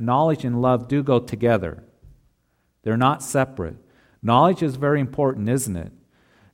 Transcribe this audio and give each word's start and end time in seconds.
knowledge 0.00 0.44
and 0.44 0.60
love 0.60 0.88
do 0.88 1.02
go 1.02 1.18
together, 1.20 1.84
they're 2.82 2.96
not 2.96 3.22
separate. 3.22 3.76
Knowledge 4.22 4.62
is 4.62 4.76
very 4.76 5.00
important, 5.00 5.48
isn't 5.48 5.76
it? 5.76 5.92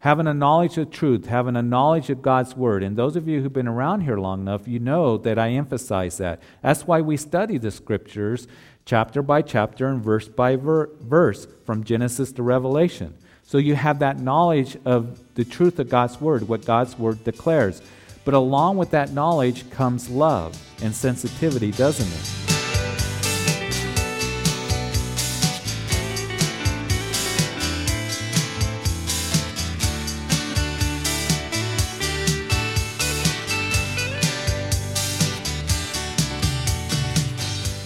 Having 0.00 0.28
a 0.28 0.34
knowledge 0.34 0.78
of 0.78 0.90
truth, 0.90 1.26
having 1.26 1.56
a 1.56 1.62
knowledge 1.62 2.10
of 2.10 2.22
God's 2.22 2.54
Word. 2.54 2.82
And 2.82 2.96
those 2.96 3.16
of 3.16 3.26
you 3.26 3.42
who've 3.42 3.52
been 3.52 3.66
around 3.66 4.02
here 4.02 4.18
long 4.18 4.40
enough, 4.40 4.68
you 4.68 4.78
know 4.78 5.16
that 5.18 5.38
I 5.38 5.50
emphasize 5.50 6.18
that. 6.18 6.40
That's 6.62 6.86
why 6.86 7.00
we 7.00 7.16
study 7.16 7.58
the 7.58 7.70
Scriptures 7.70 8.46
chapter 8.84 9.20
by 9.20 9.42
chapter 9.42 9.88
and 9.88 10.02
verse 10.02 10.28
by 10.28 10.54
ver- 10.54 10.90
verse 11.00 11.48
from 11.64 11.82
Genesis 11.82 12.30
to 12.32 12.42
Revelation. 12.42 13.14
So 13.42 13.58
you 13.58 13.74
have 13.74 14.00
that 14.00 14.20
knowledge 14.20 14.76
of 14.84 15.34
the 15.34 15.44
truth 15.44 15.78
of 15.78 15.88
God's 15.88 16.20
Word, 16.20 16.48
what 16.48 16.64
God's 16.64 16.98
Word 16.98 17.24
declares. 17.24 17.82
But 18.24 18.34
along 18.34 18.76
with 18.76 18.90
that 18.90 19.12
knowledge 19.12 19.70
comes 19.70 20.08
love 20.08 20.60
and 20.82 20.94
sensitivity, 20.94 21.70
doesn't 21.70 22.06
it? 22.06 22.45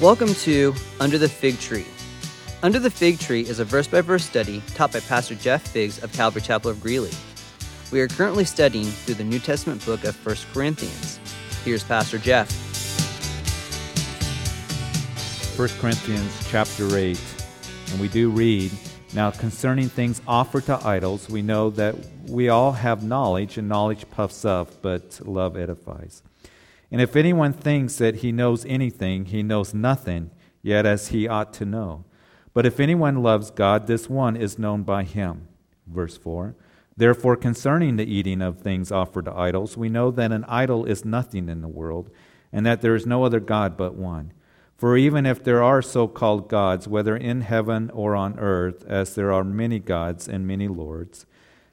Welcome 0.01 0.33
to 0.33 0.75
Under 0.99 1.19
the 1.19 1.29
Fig 1.29 1.59
Tree. 1.59 1.85
Under 2.63 2.79
the 2.79 2.91
Fig 2.91 3.19
Tree 3.19 3.43
is 3.43 3.59
a 3.59 3.67
verse 3.67 3.87
by 3.87 4.01
verse 4.01 4.25
study 4.25 4.63
taught 4.75 4.95
by 4.95 5.01
Pastor 5.01 5.35
Jeff 5.35 5.61
Figs 5.61 6.03
of 6.03 6.11
Calvary 6.15 6.41
Chapel 6.41 6.71
of 6.71 6.81
Greeley. 6.81 7.11
We 7.93 8.01
are 8.01 8.09
currently 8.09 8.47
studying 8.47 8.87
through 8.87 9.17
the 9.17 9.25
New 9.25 9.39
Testament 9.39 9.85
book 9.85 10.05
of 10.05 10.17
1 10.25 10.37
Corinthians. 10.55 11.21
Here's 11.67 11.85
Pastor 11.85 12.17
Jeff. 12.17 12.51
1 15.59 15.69
Corinthians 15.81 16.49
chapter 16.49 16.97
8, 16.97 17.21
and 17.91 18.01
we 18.01 18.09
do 18.09 18.31
read 18.31 18.73
Now 19.13 19.31
concerning 19.31 19.91
things 19.91 20.23
offered 20.27 20.65
to 20.65 20.79
idols, 20.83 21.29
we 21.29 21.43
know 21.43 21.69
that 21.73 21.95
we 22.27 22.49
all 22.49 22.73
have 22.73 23.03
knowledge, 23.03 23.59
and 23.59 23.69
knowledge 23.69 24.09
puffs 24.09 24.47
up, 24.47 24.81
but 24.81 25.21
love 25.27 25.59
edifies. 25.59 26.23
And 26.91 27.01
if 27.01 27.15
anyone 27.15 27.53
thinks 27.53 27.97
that 27.97 28.17
he 28.17 28.33
knows 28.33 28.65
anything, 28.67 29.27
he 29.27 29.43
knows 29.43 29.73
nothing, 29.73 30.31
yet 30.63 30.87
as 30.87 31.09
he 31.09 31.29
ought 31.29 31.53
to 31.55 31.65
know. 31.65 32.05
But 32.53 32.67
if 32.67 32.81
anyone 32.81 33.23
loves 33.23 33.51
God, 33.51 33.87
this 33.87 34.11
one 34.11 34.37
is 34.37 34.59
known 34.59 34.83
by 34.83 35.05
him. 35.05 35.49
Verse 35.87 36.17
4 36.17 36.57
Therefore, 36.97 37.37
concerning 37.37 37.97
the 37.97 38.05
eating 38.05 38.43
of 38.43 38.59
things 38.59 38.93
offered 38.93 39.25
to 39.25 39.35
idols, 39.35 39.77
we 39.77 39.89
know 39.89 40.11
that 40.11 40.33
an 40.33 40.45
idol 40.45 40.85
is 40.85 41.05
nothing 41.05 41.49
in 41.49 41.63
the 41.63 41.69
world, 41.69 42.11
and 42.53 42.67
that 42.67 42.83
there 42.83 42.95
is 42.95 43.07
no 43.07 43.25
other 43.25 43.41
God 43.41 43.77
but 43.77 43.95
one. 43.95 44.33
For 44.77 44.97
even 44.97 45.27
if 45.27 45.45
there 45.45 45.63
are 45.63 45.83
so 45.83 46.09
called 46.09 46.49
gods, 46.49 46.89
whether 46.89 47.17
in 47.17 47.43
heaven 47.43 47.91
or 47.95 48.17
on 48.17 48.39
earth, 48.39 48.85
as 48.87 49.15
there 49.15 49.33
are 49.33 49.45
many 49.45 49.79
gods 49.79 50.29
and 50.29 50.47
many 50.47 50.69
lords, 50.69 51.27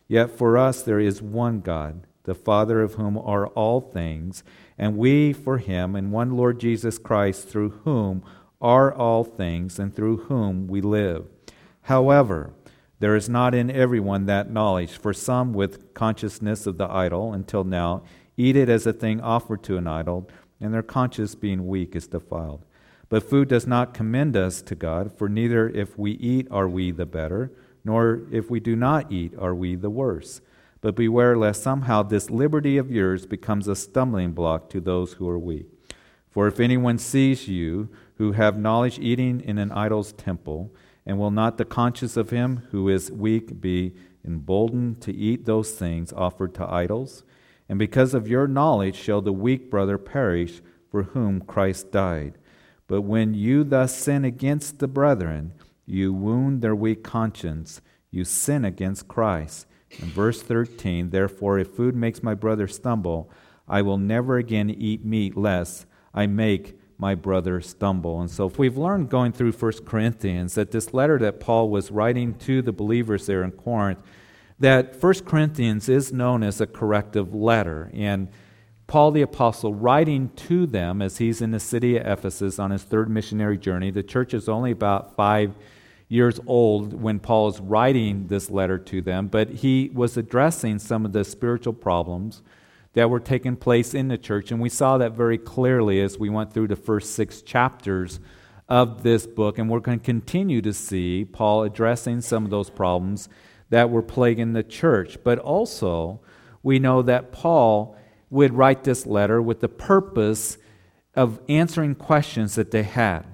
yet 0.08 0.30
for 0.30 0.58
us 0.58 0.82
there 0.82 1.00
is 1.00 1.22
one 1.22 1.62
God, 1.62 2.06
the 2.28 2.36
Father 2.36 2.82
of 2.82 2.94
whom 2.94 3.18
are 3.18 3.48
all 3.48 3.82
things 3.82 4.44
and 4.78 4.98
we 4.98 5.34
for 5.34 5.58
him, 5.58 5.96
and 5.96 6.12
one 6.12 6.32
Lord 6.32 6.60
Jesus 6.60 7.00
Christ, 7.00 7.48
through 7.48 7.70
whom 7.84 8.24
are 8.62 8.94
all 8.94 9.24
things, 9.24 9.80
and 9.80 9.96
through 9.96 10.18
whom 10.18 10.68
we 10.68 10.82
live. 10.82 11.26
However, 11.84 12.54
there 13.00 13.16
is 13.16 13.30
not 13.30 13.56
in 13.56 13.72
everyone 13.72 14.26
that 14.26 14.52
knowledge, 14.52 14.92
for 14.92 15.14
some 15.14 15.54
with 15.54 15.94
consciousness 15.94 16.68
of 16.68 16.78
the 16.78 16.90
idol 16.92 17.34
until 17.34 17.64
now 17.64 18.04
eat 18.36 18.56
it 18.56 18.70
as 18.70 18.86
a 18.86 18.94
thing 18.94 19.22
offered 19.22 19.64
to 19.64 19.78
an 19.78 19.88
idol, 19.88 20.30
and 20.60 20.74
their 20.74 20.84
conscience 20.84 21.34
being 21.34 21.68
weak 21.68 21.96
is 21.96 22.08
defiled. 22.08 22.66
But 23.10 23.28
food 23.28 23.48
does 23.48 23.66
not 23.66 23.94
commend 23.94 24.36
us 24.36 24.62
to 24.64 24.76
God, 24.76 25.18
for 25.18 25.30
neither 25.30 25.70
if 25.70 25.98
we 25.98 26.12
eat 26.12 26.48
are 26.52 26.68
we 26.68 26.92
the 26.92 27.06
better, 27.06 27.52
nor 27.84 28.24
if 28.32 28.50
we 28.50 28.60
do 28.60 28.76
not 28.76 29.12
eat 29.12 29.34
are 29.40 29.56
we 29.56 29.76
the 29.76 29.90
worse. 29.90 30.42
But 30.82 30.96
beware 30.96 31.38
lest 31.38 31.64
somehow 31.64 32.04
this 32.04 32.30
liberty 32.30 32.78
of 32.78 32.92
yours 32.92 33.26
becomes 33.26 33.68
a 33.68 33.76
stumbling 33.76 34.32
block 34.32 34.70
to 34.70 34.80
those 34.80 35.14
who 35.14 35.28
are 35.28 35.40
weak. 35.40 35.68
For 36.30 36.48
if 36.48 36.60
anyone 36.60 36.98
sees 36.98 37.48
you 37.48 37.90
who 38.16 38.34
have 38.34 38.60
knowledge 38.60 39.00
eating 39.00 39.42
in 39.42 39.58
an 39.58 39.72
idol's 39.72 40.14
temple, 40.14 40.72
and 41.06 41.18
will 41.18 41.32
not 41.32 41.58
the 41.58 41.66
conscience 41.66 42.18
of 42.18 42.30
him 42.30 42.68
who 42.72 42.90
is 42.90 43.12
weak 43.12 43.60
be 43.62 43.96
emboldened 44.26 45.02
to 45.02 45.14
eat 45.14 45.46
those 45.46 45.72
things 45.72 46.14
offered 46.14 46.54
to 46.56 46.72
idols? 46.72 47.24
And 47.70 47.80
because 47.80 48.14
of 48.14 48.28
your 48.28 48.48
knowledge 48.48 48.96
shall 48.96 49.22
the 49.22 49.34
weak 49.34 49.70
brother 49.70 49.98
perish 49.98 50.62
for 50.92 51.04
whom 51.04 51.42
Christ 51.42 51.92
died. 51.92 52.38
But 52.88 53.02
when 53.02 53.34
you 53.34 53.64
thus 53.64 53.96
sin 53.96 54.24
against 54.24 54.80
the 54.80 54.88
brethren, 54.88 55.54
you 55.86 56.14
wound 56.14 56.62
their 56.62 56.76
weak 56.76 57.04
conscience, 57.04 57.82
you 58.12 58.24
sin 58.24 58.64
against 58.64 59.08
Christ. 59.08 59.66
In 59.92 60.10
verse 60.10 60.42
13, 60.42 61.10
therefore, 61.10 61.60
if 61.60 61.70
food 61.70 61.96
makes 61.96 62.22
my 62.22 62.34
brother 62.34 62.68
stumble, 62.68 63.30
I 63.68 63.82
will 63.82 63.98
never 63.98 64.38
again 64.38 64.70
eat 64.70 65.04
meat 65.04 65.36
lest 65.36 65.86
I 66.14 66.28
make 66.28 66.80
my 66.98 67.16
brother 67.16 67.62
stumble. 67.62 68.22
And 68.22 68.30
so 68.30 68.48
if 68.48 68.58
we've 68.58 68.78
learned 68.78 69.10
going 69.10 69.32
through 69.32 69.52
1 69.52 69.86
Corinthians 69.86 70.56
that 70.56 70.72
this 70.72 70.94
letter 70.94 71.20
that 71.20 71.40
Paul 71.40 71.70
was 71.70 71.92
writing 71.92 72.34
to 72.40 72.62
the 72.62 72.72
believers 72.72 73.26
there 73.26 73.44
in 73.44 73.52
Corinth, 73.52 74.00
that 74.60 75.02
1 75.02 75.14
Corinthians 75.26 75.88
is 75.90 76.12
known 76.12 76.42
as 76.44 76.60
a 76.60 76.68
corrective 76.68 77.36
letter. 77.36 77.92
And 77.94 78.30
Paul 78.88 79.12
the 79.12 79.22
Apostle 79.22 79.76
writing 79.76 80.30
to 80.48 80.66
them 80.66 81.02
as 81.02 81.18
he's 81.18 81.42
in 81.42 81.52
the 81.52 81.60
city 81.60 81.98
of 81.98 82.08
Ephesus 82.08 82.58
on 82.58 82.72
his 82.72 82.84
third 82.84 83.10
missionary 83.10 83.58
journey. 83.58 83.92
The 83.92 84.02
church 84.02 84.34
is 84.34 84.50
only 84.50 84.72
about 84.72 85.16
five 85.16 85.54
years 86.08 86.40
old 86.48 86.94
when 86.94 87.20
Paul 87.20 87.50
is 87.50 87.60
writing 87.60 88.28
this 88.28 88.50
letter 88.50 88.78
to 88.78 89.02
them, 89.02 89.28
but 89.28 89.50
he 89.50 89.92
was 89.94 90.16
addressing 90.18 90.80
some 90.80 91.06
of 91.06 91.14
the 91.14 91.24
spiritual 91.24 91.74
problems 91.74 92.42
that 92.94 93.10
were 93.10 93.20
taking 93.20 93.56
place 93.56 93.94
in 93.94 94.08
the 94.08 94.18
church. 94.18 94.52
And 94.52 94.60
we 94.60 94.70
saw 94.70 94.98
that 94.98 95.12
very 95.12 95.38
clearly 95.38 96.02
as 96.02 96.18
we 96.18 96.30
went 96.30 96.54
through 96.54 96.70
the 96.70 96.76
first 96.76 97.14
six 97.14 97.42
chapters 97.42 98.20
of 98.70 99.04
this 99.04 99.28
book. 99.28 99.60
And 99.60 99.70
we're 99.70 99.82
going 99.82 100.00
to 100.00 100.06
continue 100.06 100.62
to 100.62 100.74
see 100.74 101.26
Paul 101.26 101.64
addressing 101.64 102.22
some 102.22 102.44
of 102.44 102.52
those 102.52 102.70
problems 102.70 103.30
that 103.70 103.90
were 103.90 104.02
plaguing 104.02 104.54
the 104.54 104.64
church. 104.64 105.18
But 105.24 105.40
also, 105.40 106.22
we 106.64 106.80
know 106.80 107.02
that 107.02 107.32
Paul 107.32 107.96
would 108.30 108.54
write 108.54 108.84
this 108.84 109.06
letter 109.06 109.42
with 109.42 109.60
the 109.60 109.70
purpose 109.70 110.58
of 111.16 111.40
answering 111.48 111.96
questions 111.96 112.56
that 112.56 112.72
they 112.72 112.84
had. 112.84 113.26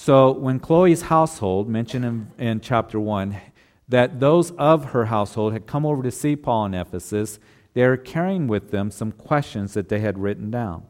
So 0.00 0.30
when 0.30 0.60
Chloe's 0.60 1.02
household, 1.02 1.68
mentioned 1.68 2.04
in, 2.04 2.30
in 2.38 2.60
chapter 2.60 3.00
1, 3.00 3.36
that 3.88 4.20
those 4.20 4.52
of 4.52 4.92
her 4.92 5.06
household 5.06 5.52
had 5.52 5.66
come 5.66 5.84
over 5.84 6.04
to 6.04 6.12
see 6.12 6.36
Paul 6.36 6.66
in 6.66 6.74
Ephesus, 6.74 7.40
they 7.74 7.84
were 7.84 7.96
carrying 7.96 8.46
with 8.46 8.70
them 8.70 8.92
some 8.92 9.10
questions 9.10 9.74
that 9.74 9.88
they 9.88 9.98
had 9.98 10.16
written 10.16 10.52
down. 10.52 10.84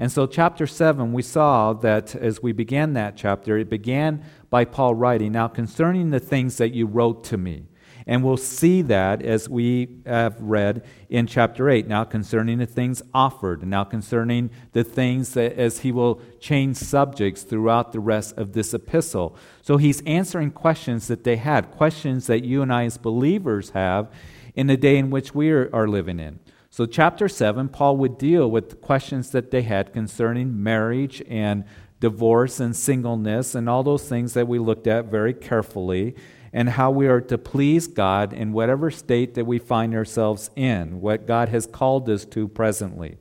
And 0.00 0.10
so, 0.10 0.26
chapter 0.26 0.66
7, 0.66 1.12
we 1.12 1.22
saw 1.22 1.72
that 1.74 2.16
as 2.16 2.42
we 2.42 2.50
began 2.50 2.94
that 2.94 3.16
chapter, 3.16 3.56
it 3.56 3.70
began 3.70 4.24
by 4.50 4.64
Paul 4.64 4.96
writing, 4.96 5.30
Now 5.30 5.46
concerning 5.46 6.10
the 6.10 6.18
things 6.18 6.56
that 6.56 6.74
you 6.74 6.86
wrote 6.86 7.22
to 7.24 7.38
me. 7.38 7.68
And 8.08 8.24
we'll 8.24 8.38
see 8.38 8.80
that 8.82 9.20
as 9.20 9.50
we 9.50 10.00
have 10.06 10.40
read 10.40 10.82
in 11.10 11.26
chapter 11.26 11.68
8. 11.68 11.86
Now, 11.86 12.04
concerning 12.04 12.56
the 12.56 12.64
things 12.64 13.02
offered, 13.12 13.62
now 13.66 13.84
concerning 13.84 14.48
the 14.72 14.82
things 14.82 15.34
that, 15.34 15.52
as 15.58 15.80
he 15.80 15.92
will 15.92 16.22
change 16.40 16.78
subjects 16.78 17.42
throughout 17.42 17.92
the 17.92 18.00
rest 18.00 18.34
of 18.38 18.54
this 18.54 18.72
epistle. 18.72 19.36
So 19.60 19.76
he's 19.76 20.00
answering 20.06 20.52
questions 20.52 21.06
that 21.08 21.24
they 21.24 21.36
had, 21.36 21.70
questions 21.70 22.26
that 22.28 22.44
you 22.44 22.62
and 22.62 22.72
I 22.72 22.86
as 22.86 22.96
believers 22.96 23.70
have 23.70 24.10
in 24.54 24.68
the 24.68 24.78
day 24.78 24.96
in 24.96 25.10
which 25.10 25.34
we 25.34 25.50
are, 25.50 25.68
are 25.74 25.86
living 25.86 26.18
in. 26.18 26.40
So, 26.70 26.86
chapter 26.86 27.28
7, 27.28 27.68
Paul 27.68 27.98
would 27.98 28.16
deal 28.18 28.50
with 28.50 28.80
questions 28.80 29.30
that 29.32 29.50
they 29.50 29.62
had 29.62 29.92
concerning 29.92 30.62
marriage 30.62 31.22
and 31.28 31.64
divorce 32.00 32.60
and 32.60 32.74
singleness 32.74 33.54
and 33.54 33.68
all 33.68 33.82
those 33.82 34.08
things 34.08 34.34
that 34.34 34.48
we 34.48 34.58
looked 34.58 34.86
at 34.86 35.06
very 35.06 35.34
carefully 35.34 36.14
and 36.52 36.70
how 36.70 36.90
we 36.90 37.06
are 37.06 37.20
to 37.20 37.38
please 37.38 37.86
God 37.86 38.32
in 38.32 38.52
whatever 38.52 38.90
state 38.90 39.34
that 39.34 39.44
we 39.44 39.58
find 39.58 39.94
ourselves 39.94 40.50
in, 40.56 41.00
what 41.00 41.26
God 41.26 41.48
has 41.48 41.66
called 41.66 42.08
us 42.08 42.24
to 42.26 42.48
presently. 42.48 43.16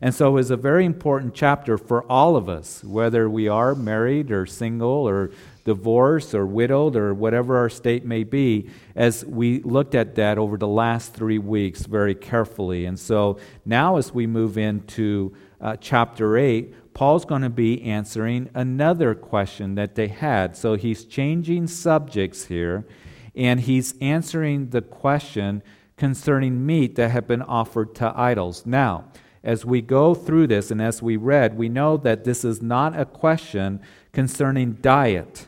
And 0.00 0.14
so 0.14 0.36
it's 0.36 0.50
a 0.50 0.56
very 0.56 0.84
important 0.84 1.34
chapter 1.34 1.76
for 1.76 2.04
all 2.04 2.36
of 2.36 2.48
us, 2.48 2.84
whether 2.84 3.28
we 3.28 3.48
are 3.48 3.74
married 3.74 4.30
or 4.30 4.46
single 4.46 5.08
or 5.08 5.32
divorced 5.64 6.34
or 6.34 6.46
widowed 6.46 6.94
or 6.94 7.12
whatever 7.12 7.58
our 7.58 7.68
state 7.68 8.04
may 8.04 8.22
be, 8.22 8.70
as 8.94 9.24
we 9.24 9.60
looked 9.62 9.94
at 9.94 10.14
that 10.14 10.38
over 10.38 10.56
the 10.56 10.68
last 10.68 11.14
three 11.14 11.38
weeks 11.38 11.84
very 11.84 12.14
carefully. 12.14 12.86
And 12.86 12.98
so 12.98 13.38
now, 13.64 13.96
as 13.96 14.14
we 14.14 14.26
move 14.26 14.56
into 14.56 15.34
uh, 15.60 15.76
chapter 15.76 16.38
8, 16.38 16.87
Paul's 16.98 17.24
going 17.24 17.42
to 17.42 17.48
be 17.48 17.80
answering 17.84 18.50
another 18.54 19.14
question 19.14 19.76
that 19.76 19.94
they 19.94 20.08
had. 20.08 20.56
So 20.56 20.74
he's 20.74 21.04
changing 21.04 21.68
subjects 21.68 22.46
here, 22.46 22.88
and 23.36 23.60
he's 23.60 23.94
answering 24.00 24.70
the 24.70 24.82
question 24.82 25.62
concerning 25.96 26.66
meat 26.66 26.96
that 26.96 27.12
had 27.12 27.28
been 27.28 27.42
offered 27.42 27.94
to 27.94 28.12
idols. 28.18 28.66
Now, 28.66 29.12
as 29.44 29.64
we 29.64 29.80
go 29.80 30.12
through 30.12 30.48
this 30.48 30.72
and 30.72 30.82
as 30.82 31.00
we 31.00 31.16
read, 31.16 31.56
we 31.56 31.68
know 31.68 31.98
that 31.98 32.24
this 32.24 32.44
is 32.44 32.60
not 32.60 32.98
a 32.98 33.04
question 33.04 33.80
concerning 34.12 34.72
diet, 34.72 35.46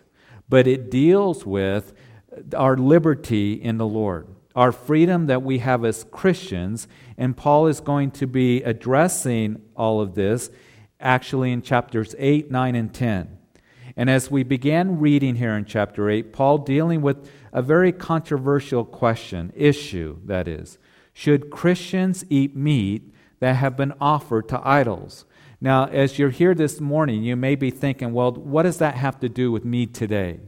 but 0.48 0.68
it 0.68 0.88
deals 0.88 1.44
with 1.44 1.92
our 2.56 2.76
liberty 2.76 3.54
in 3.54 3.76
the 3.76 3.88
Lord, 3.88 4.28
our 4.54 4.70
freedom 4.70 5.26
that 5.26 5.42
we 5.42 5.58
have 5.58 5.84
as 5.84 6.04
Christians. 6.12 6.86
And 7.18 7.36
Paul 7.36 7.66
is 7.66 7.80
going 7.80 8.12
to 8.12 8.28
be 8.28 8.62
addressing 8.62 9.60
all 9.74 10.00
of 10.00 10.14
this 10.14 10.48
actually 11.00 11.52
in 11.52 11.62
chapters 11.62 12.14
8, 12.18 12.50
9, 12.50 12.74
and 12.74 12.92
10. 12.92 13.38
And 13.96 14.08
as 14.08 14.30
we 14.30 14.42
began 14.42 15.00
reading 15.00 15.36
here 15.36 15.56
in 15.56 15.64
chapter 15.64 16.08
8, 16.08 16.32
Paul 16.32 16.58
dealing 16.58 17.02
with 17.02 17.30
a 17.52 17.62
very 17.62 17.92
controversial 17.92 18.84
question, 18.84 19.52
issue 19.56 20.18
that 20.24 20.46
is. 20.46 20.78
Should 21.12 21.50
Christians 21.50 22.24
eat 22.30 22.54
meat 22.54 23.12
that 23.40 23.56
have 23.56 23.76
been 23.76 23.92
offered 24.00 24.48
to 24.50 24.60
idols? 24.66 25.24
Now, 25.60 25.86
as 25.86 26.18
you're 26.18 26.30
here 26.30 26.54
this 26.54 26.80
morning, 26.80 27.22
you 27.22 27.36
may 27.36 27.54
be 27.54 27.70
thinking, 27.70 28.12
well, 28.12 28.32
what 28.32 28.62
does 28.62 28.78
that 28.78 28.94
have 28.94 29.20
to 29.20 29.28
do 29.28 29.52
with 29.52 29.64
me 29.64 29.86
today? 29.86 30.40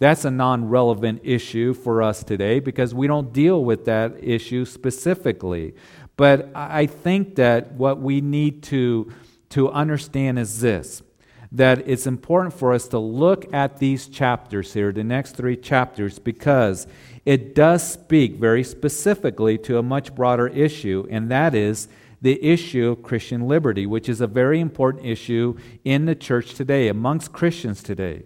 That's 0.00 0.24
a 0.24 0.30
non 0.30 0.68
relevant 0.68 1.20
issue 1.22 1.74
for 1.74 2.02
us 2.02 2.24
today 2.24 2.58
because 2.58 2.94
we 2.94 3.06
don't 3.06 3.32
deal 3.32 3.62
with 3.62 3.84
that 3.84 4.16
issue 4.22 4.64
specifically. 4.64 5.74
But 6.16 6.50
I 6.54 6.86
think 6.86 7.36
that 7.36 7.72
what 7.72 8.00
we 8.00 8.20
need 8.20 8.62
to, 8.64 9.12
to 9.50 9.70
understand 9.70 10.38
is 10.38 10.60
this 10.60 11.02
that 11.52 11.82
it's 11.88 12.06
important 12.06 12.54
for 12.54 12.72
us 12.72 12.86
to 12.88 12.98
look 12.98 13.52
at 13.52 13.78
these 13.78 14.06
chapters 14.06 14.72
here, 14.72 14.92
the 14.92 15.02
next 15.02 15.32
three 15.32 15.56
chapters, 15.56 16.18
because 16.18 16.86
it 17.26 17.56
does 17.56 17.86
speak 17.92 18.36
very 18.36 18.62
specifically 18.62 19.58
to 19.58 19.76
a 19.76 19.82
much 19.82 20.14
broader 20.14 20.46
issue, 20.46 21.06
and 21.10 21.28
that 21.30 21.54
is 21.54 21.88
the 22.22 22.40
issue 22.42 22.90
of 22.90 23.02
Christian 23.02 23.48
liberty, 23.48 23.84
which 23.84 24.08
is 24.08 24.20
a 24.20 24.26
very 24.26 24.60
important 24.60 25.04
issue 25.04 25.56
in 25.84 26.04
the 26.04 26.14
church 26.14 26.54
today, 26.54 26.86
amongst 26.86 27.32
Christians 27.32 27.82
today, 27.82 28.22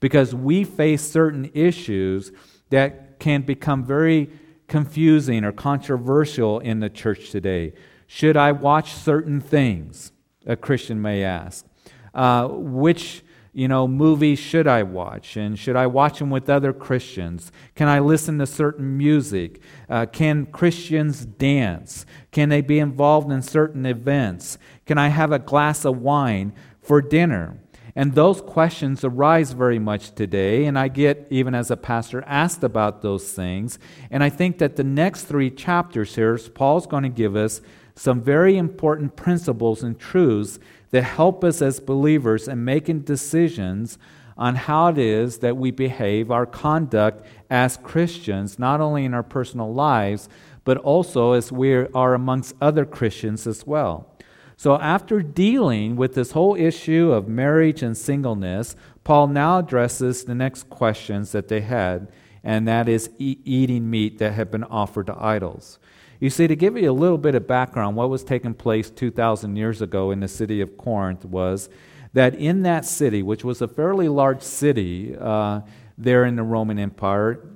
because 0.00 0.34
we 0.34 0.62
face 0.62 1.02
certain 1.02 1.50
issues 1.54 2.30
that 2.68 3.18
can 3.20 3.42
become 3.42 3.84
very 3.84 4.28
confusing 4.68 5.44
or 5.44 5.52
controversial 5.52 6.58
in 6.58 6.80
the 6.80 6.90
church 6.90 7.30
today. 7.30 7.72
Should 8.06 8.36
I 8.36 8.52
watch 8.52 8.92
certain 8.92 9.40
things? 9.40 10.12
A 10.46 10.56
Christian 10.56 11.00
may 11.02 11.24
ask. 11.24 11.66
Uh, 12.14 12.48
which 12.48 13.22
you 13.52 13.68
know 13.68 13.86
movies 13.88 14.38
should 14.38 14.66
I 14.66 14.82
watch, 14.82 15.36
and 15.36 15.58
should 15.58 15.76
I 15.76 15.86
watch 15.86 16.18
them 16.18 16.30
with 16.30 16.48
other 16.48 16.72
Christians? 16.72 17.52
Can 17.74 17.88
I 17.88 18.00
listen 18.00 18.38
to 18.38 18.46
certain 18.46 18.96
music? 18.96 19.60
Uh, 19.88 20.06
can 20.06 20.46
Christians 20.46 21.24
dance? 21.24 22.06
Can 22.32 22.48
they 22.48 22.60
be 22.60 22.78
involved 22.78 23.30
in 23.30 23.42
certain 23.42 23.84
events? 23.86 24.58
Can 24.86 24.98
I 24.98 25.08
have 25.08 25.32
a 25.32 25.38
glass 25.38 25.84
of 25.84 25.98
wine 25.98 26.52
for 26.80 27.02
dinner? 27.02 27.58
And 27.96 28.14
those 28.14 28.42
questions 28.42 29.04
arise 29.04 29.52
very 29.52 29.78
much 29.78 30.14
today, 30.14 30.66
and 30.66 30.78
I 30.78 30.88
get, 30.88 31.26
even 31.30 31.54
as 31.54 31.70
a 31.70 31.78
pastor, 31.78 32.22
asked 32.26 32.62
about 32.62 33.00
those 33.00 33.32
things. 33.32 33.78
And 34.10 34.22
I 34.22 34.28
think 34.28 34.58
that 34.58 34.76
the 34.76 34.84
next 34.84 35.24
three 35.24 35.50
chapters 35.50 36.14
here, 36.14 36.36
Paul's 36.36 36.86
going 36.86 37.04
to 37.04 37.08
give 37.08 37.36
us 37.36 37.62
some 37.96 38.20
very 38.20 38.56
important 38.56 39.16
principles 39.16 39.82
and 39.82 39.98
truths 39.98 40.58
that 40.90 41.02
help 41.02 41.42
us 41.42 41.60
as 41.60 41.80
believers 41.80 42.46
in 42.46 42.64
making 42.64 43.00
decisions 43.00 43.98
on 44.36 44.54
how 44.54 44.88
it 44.88 44.98
is 44.98 45.38
that 45.38 45.56
we 45.56 45.70
behave, 45.70 46.30
our 46.30 46.44
conduct 46.44 47.26
as 47.48 47.78
Christians, 47.78 48.58
not 48.58 48.80
only 48.80 49.04
in 49.06 49.14
our 49.14 49.22
personal 49.22 49.72
lives, 49.72 50.28
but 50.64 50.76
also 50.78 51.32
as 51.32 51.50
we 51.50 51.74
are 51.74 52.12
amongst 52.12 52.54
other 52.60 52.84
Christians 52.84 53.46
as 53.46 53.66
well. 53.66 54.12
So, 54.58 54.78
after 54.78 55.22
dealing 55.22 55.96
with 55.96 56.14
this 56.14 56.32
whole 56.32 56.54
issue 56.54 57.12
of 57.12 57.28
marriage 57.28 57.82
and 57.82 57.96
singleness, 57.96 58.74
Paul 59.04 59.28
now 59.28 59.58
addresses 59.58 60.24
the 60.24 60.34
next 60.34 60.68
questions 60.70 61.32
that 61.32 61.48
they 61.48 61.60
had, 61.60 62.08
and 62.42 62.66
that 62.66 62.88
is 62.88 63.10
e- 63.18 63.38
eating 63.44 63.90
meat 63.90 64.18
that 64.18 64.32
had 64.32 64.50
been 64.50 64.64
offered 64.64 65.06
to 65.06 65.16
idols. 65.22 65.78
You 66.18 66.30
see, 66.30 66.46
to 66.46 66.56
give 66.56 66.76
you 66.76 66.90
a 66.90 66.92
little 66.92 67.18
bit 67.18 67.34
of 67.34 67.46
background, 67.46 67.96
what 67.96 68.08
was 68.08 68.24
taking 68.24 68.54
place 68.54 68.90
2,000 68.90 69.56
years 69.56 69.82
ago 69.82 70.10
in 70.10 70.20
the 70.20 70.28
city 70.28 70.60
of 70.60 70.76
Corinth 70.76 71.24
was 71.24 71.68
that 72.14 72.34
in 72.34 72.62
that 72.62 72.86
city, 72.86 73.22
which 73.22 73.44
was 73.44 73.60
a 73.60 73.68
fairly 73.68 74.08
large 74.08 74.40
city 74.40 75.14
uh, 75.20 75.60
there 75.98 76.24
in 76.24 76.36
the 76.36 76.42
Roman 76.42 76.78
Empire, 76.78 77.46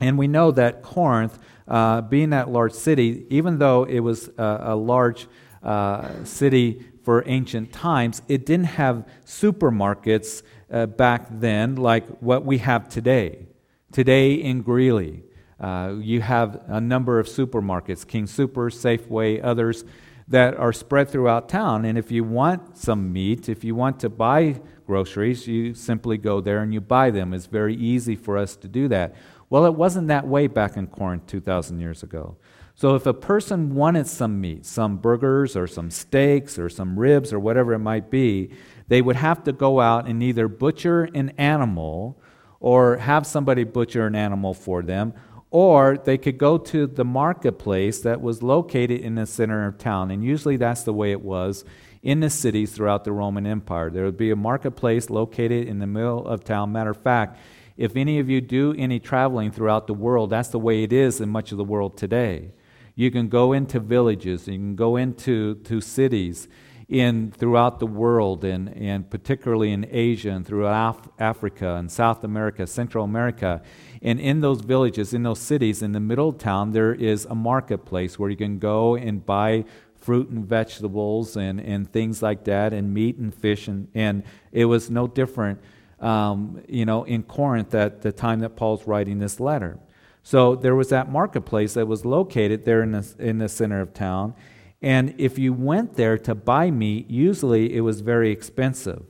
and 0.00 0.18
we 0.18 0.26
know 0.26 0.50
that 0.50 0.82
Corinth, 0.82 1.38
uh, 1.66 2.02
being 2.02 2.30
that 2.30 2.50
large 2.50 2.72
city, 2.72 3.24
even 3.30 3.58
though 3.58 3.84
it 3.84 4.00
was 4.00 4.28
a, 4.36 4.60
a 4.64 4.76
large 4.76 5.26
uh, 5.62 6.24
city 6.24 6.84
for 7.04 7.22
ancient 7.26 7.72
times, 7.72 8.20
it 8.28 8.44
didn't 8.44 8.66
have 8.66 9.06
supermarkets 9.24 10.42
uh, 10.70 10.86
back 10.86 11.26
then 11.30 11.76
like 11.76 12.06
what 12.18 12.44
we 12.44 12.58
have 12.58 12.88
today. 12.88 13.46
Today 13.92 14.34
in 14.34 14.62
Greeley, 14.62 15.22
uh, 15.62 15.94
you 16.00 16.20
have 16.20 16.60
a 16.66 16.80
number 16.80 17.20
of 17.20 17.26
supermarkets, 17.28 18.06
King 18.06 18.26
Soopers, 18.26 18.74
Safeway, 18.74 19.40
others 19.42 19.84
that 20.26 20.56
are 20.56 20.72
spread 20.72 21.08
throughout 21.08 21.48
town. 21.48 21.84
And 21.84 21.96
if 21.96 22.10
you 22.10 22.24
want 22.24 22.76
some 22.76 23.12
meat, 23.12 23.48
if 23.48 23.62
you 23.62 23.74
want 23.74 24.00
to 24.00 24.08
buy 24.08 24.60
groceries, 24.86 25.46
you 25.46 25.74
simply 25.74 26.18
go 26.18 26.40
there 26.40 26.62
and 26.62 26.74
you 26.74 26.80
buy 26.80 27.10
them. 27.10 27.32
It's 27.32 27.46
very 27.46 27.76
easy 27.76 28.16
for 28.16 28.36
us 28.36 28.56
to 28.56 28.68
do 28.68 28.88
that. 28.88 29.14
Well, 29.50 29.64
it 29.66 29.74
wasn't 29.74 30.08
that 30.08 30.26
way 30.26 30.48
back 30.48 30.76
in 30.76 30.86
Corinth 30.88 31.26
2,000 31.26 31.78
years 31.78 32.02
ago. 32.02 32.36
So 32.74 32.94
if 32.94 33.06
a 33.06 33.14
person 33.14 33.74
wanted 33.74 34.06
some 34.06 34.40
meat, 34.40 34.64
some 34.64 34.96
burgers 34.96 35.54
or 35.56 35.66
some 35.66 35.90
steaks 35.90 36.58
or 36.58 36.68
some 36.68 36.98
ribs 36.98 37.32
or 37.32 37.38
whatever 37.38 37.74
it 37.74 37.78
might 37.78 38.10
be, 38.10 38.50
they 38.88 39.02
would 39.02 39.16
have 39.16 39.44
to 39.44 39.52
go 39.52 39.80
out 39.80 40.08
and 40.08 40.22
either 40.22 40.48
butcher 40.48 41.04
an 41.14 41.30
animal 41.38 42.20
or 42.58 42.96
have 42.96 43.26
somebody 43.26 43.64
butcher 43.64 44.06
an 44.06 44.14
animal 44.14 44.54
for 44.54 44.82
them 44.82 45.12
or 45.52 45.98
they 45.98 46.16
could 46.16 46.38
go 46.38 46.56
to 46.56 46.86
the 46.86 47.04
marketplace 47.04 48.00
that 48.00 48.22
was 48.22 48.42
located 48.42 49.02
in 49.02 49.16
the 49.16 49.26
center 49.26 49.66
of 49.66 49.76
town. 49.76 50.10
And 50.10 50.24
usually 50.24 50.56
that's 50.56 50.82
the 50.82 50.94
way 50.94 51.12
it 51.12 51.20
was 51.20 51.62
in 52.02 52.20
the 52.20 52.30
cities 52.30 52.72
throughout 52.72 53.04
the 53.04 53.12
Roman 53.12 53.46
Empire. 53.46 53.90
There 53.90 54.06
would 54.06 54.16
be 54.16 54.30
a 54.30 54.36
marketplace 54.36 55.10
located 55.10 55.68
in 55.68 55.78
the 55.78 55.86
middle 55.86 56.26
of 56.26 56.42
town. 56.42 56.72
Matter 56.72 56.92
of 56.92 57.02
fact, 57.02 57.38
if 57.76 57.96
any 57.96 58.18
of 58.18 58.30
you 58.30 58.40
do 58.40 58.74
any 58.78 58.98
traveling 58.98 59.52
throughout 59.52 59.86
the 59.86 59.94
world, 59.94 60.30
that's 60.30 60.48
the 60.48 60.58
way 60.58 60.84
it 60.84 60.92
is 60.92 61.20
in 61.20 61.28
much 61.28 61.52
of 61.52 61.58
the 61.58 61.64
world 61.64 61.98
today. 61.98 62.52
You 62.94 63.10
can 63.10 63.28
go 63.28 63.52
into 63.52 63.78
villages, 63.78 64.48
you 64.48 64.54
can 64.54 64.74
go 64.74 64.96
into 64.96 65.56
to 65.56 65.82
cities 65.82 66.48
in 66.92 67.32
throughout 67.32 67.78
the 67.78 67.86
world, 67.86 68.44
and, 68.44 68.68
and 68.76 69.08
particularly 69.08 69.72
in 69.72 69.86
Asia 69.90 70.30
and 70.30 70.46
throughout 70.46 70.98
Af- 70.98 71.08
Africa 71.18 71.76
and 71.76 71.90
South 71.90 72.22
America, 72.22 72.66
Central 72.66 73.02
America. 73.02 73.62
And 74.02 74.20
in 74.20 74.40
those 74.40 74.60
villages, 74.60 75.14
in 75.14 75.22
those 75.22 75.38
cities, 75.38 75.82
in 75.82 75.92
the 75.92 76.00
middle 76.00 76.28
of 76.28 76.36
town, 76.36 76.72
there 76.72 76.92
is 76.92 77.24
a 77.24 77.34
marketplace 77.34 78.18
where 78.18 78.28
you 78.28 78.36
can 78.36 78.58
go 78.58 78.94
and 78.94 79.24
buy 79.24 79.64
fruit 79.94 80.28
and 80.28 80.44
vegetables 80.44 81.36
and, 81.36 81.60
and 81.60 81.90
things 81.90 82.22
like 82.22 82.44
that, 82.44 82.74
and 82.74 82.92
meat 82.92 83.16
and 83.16 83.34
fish. 83.34 83.68
And, 83.68 83.88
and 83.94 84.22
it 84.50 84.66
was 84.66 84.90
no 84.90 85.06
different, 85.06 85.60
um, 85.98 86.62
you 86.68 86.84
know, 86.84 87.04
in 87.04 87.22
Corinth 87.22 87.74
at 87.74 88.02
the 88.02 88.12
time 88.12 88.40
that 88.40 88.54
Paul's 88.54 88.86
writing 88.86 89.18
this 89.18 89.40
letter. 89.40 89.78
So 90.22 90.54
there 90.56 90.74
was 90.74 90.90
that 90.90 91.10
marketplace 91.10 91.72
that 91.74 91.86
was 91.86 92.04
located 92.04 92.64
there 92.64 92.82
in 92.82 92.92
the, 92.92 93.14
in 93.18 93.38
the 93.38 93.48
center 93.48 93.80
of 93.80 93.94
town. 93.94 94.34
And 94.82 95.14
if 95.16 95.38
you 95.38 95.52
went 95.52 95.94
there 95.94 96.18
to 96.18 96.34
buy 96.34 96.70
meat, 96.70 97.08
usually 97.08 97.74
it 97.74 97.80
was 97.80 98.00
very 98.00 98.32
expensive. 98.32 99.04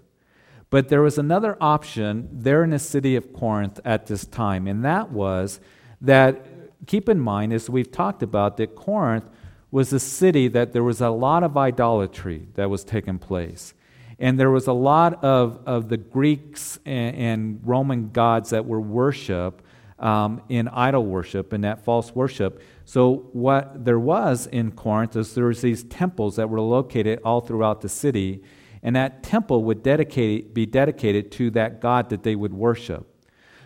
But 0.69 0.89
there 0.89 1.03
was 1.03 1.19
another 1.19 1.57
option 1.61 2.29
there 2.31 2.63
in 2.63 2.71
the 2.71 2.79
city 2.79 3.17
of 3.17 3.33
Corinth 3.33 3.81
at 3.85 4.07
this 4.07 4.25
time, 4.27 4.67
and 4.67 4.85
that 4.85 5.11
was 5.11 5.61
that, 6.01 6.45
keep 6.87 7.09
in 7.09 7.21
mind, 7.21 7.53
as 7.53 7.71
we've 7.71 7.91
talked 7.91 8.23
about, 8.23 8.57
that 8.59 8.75
Corinth 8.75 9.25
was 9.71 9.93
a 9.93 10.01
city 10.01 10.49
that 10.49 10.73
there 10.73 10.85
was 10.85 11.01
a 11.01 11.09
lot 11.09 11.43
of 11.43 11.57
idolatry 11.57 12.49
that 12.55 12.69
was 12.69 12.85
taking 12.85 13.19
place. 13.19 13.75
And 14.19 14.39
there 14.39 14.51
was 14.51 14.67
a 14.67 14.73
lot 14.73 15.25
of, 15.25 15.61
of 15.67 15.89
the 15.89 15.97
Greeks 15.97 16.79
and, 16.85 17.17
and 17.17 17.61
Roman 17.65 18.11
gods 18.11 18.51
that 18.51 18.67
were 18.67 18.81
worshiped 18.81 19.65
um, 19.99 20.43
in 20.49 20.69
idol 20.69 21.07
worship 21.07 21.53
and 21.53 21.65
that 21.65 21.85
false 21.85 22.15
worship. 22.15 22.63
So 22.85 23.29
what 23.33 23.85
there 23.85 23.99
was 23.99 24.47
in 24.47 24.73
Corinth 24.73 25.17
is 25.17 25.35
there 25.35 25.47
was 25.47 25.63
these 25.63 25.85
temples 25.85 26.37
that 26.37 26.49
were 26.49 26.61
located 26.61 27.21
all 27.25 27.41
throughout 27.41 27.81
the 27.81 27.89
city, 27.89 28.43
and 28.83 28.97
that 28.97 29.23
temple 29.23 29.65
would 29.65 29.83
dedicate, 29.83 30.55
be 30.55 30.67
dedicated 30.67 31.31
to 31.33 31.51
that 31.53 31.81
god 31.81 32.11
that 32.11 32.23
they 32.23 32.35
would 32.35 32.53
worship. 32.53 33.09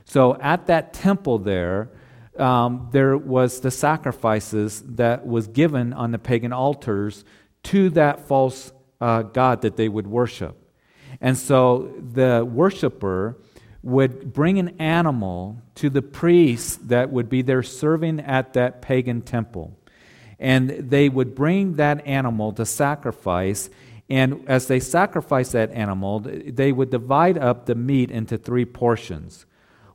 So 0.04 0.36
at 0.40 0.66
that 0.66 0.92
temple 0.92 1.38
there, 1.38 1.90
um, 2.38 2.88
there 2.92 3.16
was 3.16 3.60
the 3.60 3.70
sacrifices 3.70 4.82
that 4.82 5.26
was 5.26 5.48
given 5.48 5.92
on 5.92 6.12
the 6.12 6.18
pagan 6.18 6.52
altars 6.52 7.24
to 7.64 7.90
that 7.90 8.28
false 8.28 8.72
uh, 9.00 9.22
god 9.22 9.62
that 9.62 9.76
they 9.76 9.88
would 9.88 10.06
worship. 10.06 10.56
And 11.20 11.36
so 11.36 11.94
the 11.98 12.44
worshiper 12.44 13.38
would 13.82 14.32
bring 14.32 14.58
an 14.58 14.80
animal 14.80 15.60
to 15.76 15.90
the 15.90 16.02
priests 16.02 16.76
that 16.76 17.10
would 17.10 17.28
be 17.28 17.42
there 17.42 17.62
serving 17.62 18.20
at 18.20 18.52
that 18.54 18.82
pagan 18.82 19.22
temple. 19.22 19.76
And 20.38 20.70
they 20.70 21.08
would 21.08 21.34
bring 21.34 21.74
that 21.74 22.06
animal 22.06 22.52
to 22.54 22.66
sacrifice. 22.66 23.70
And 24.08 24.44
as 24.48 24.66
they 24.66 24.80
sacrificed 24.80 25.52
that 25.52 25.72
animal, 25.72 26.20
they 26.20 26.72
would 26.72 26.90
divide 26.90 27.38
up 27.38 27.66
the 27.66 27.74
meat 27.74 28.10
into 28.10 28.36
three 28.36 28.64
portions. 28.64 29.46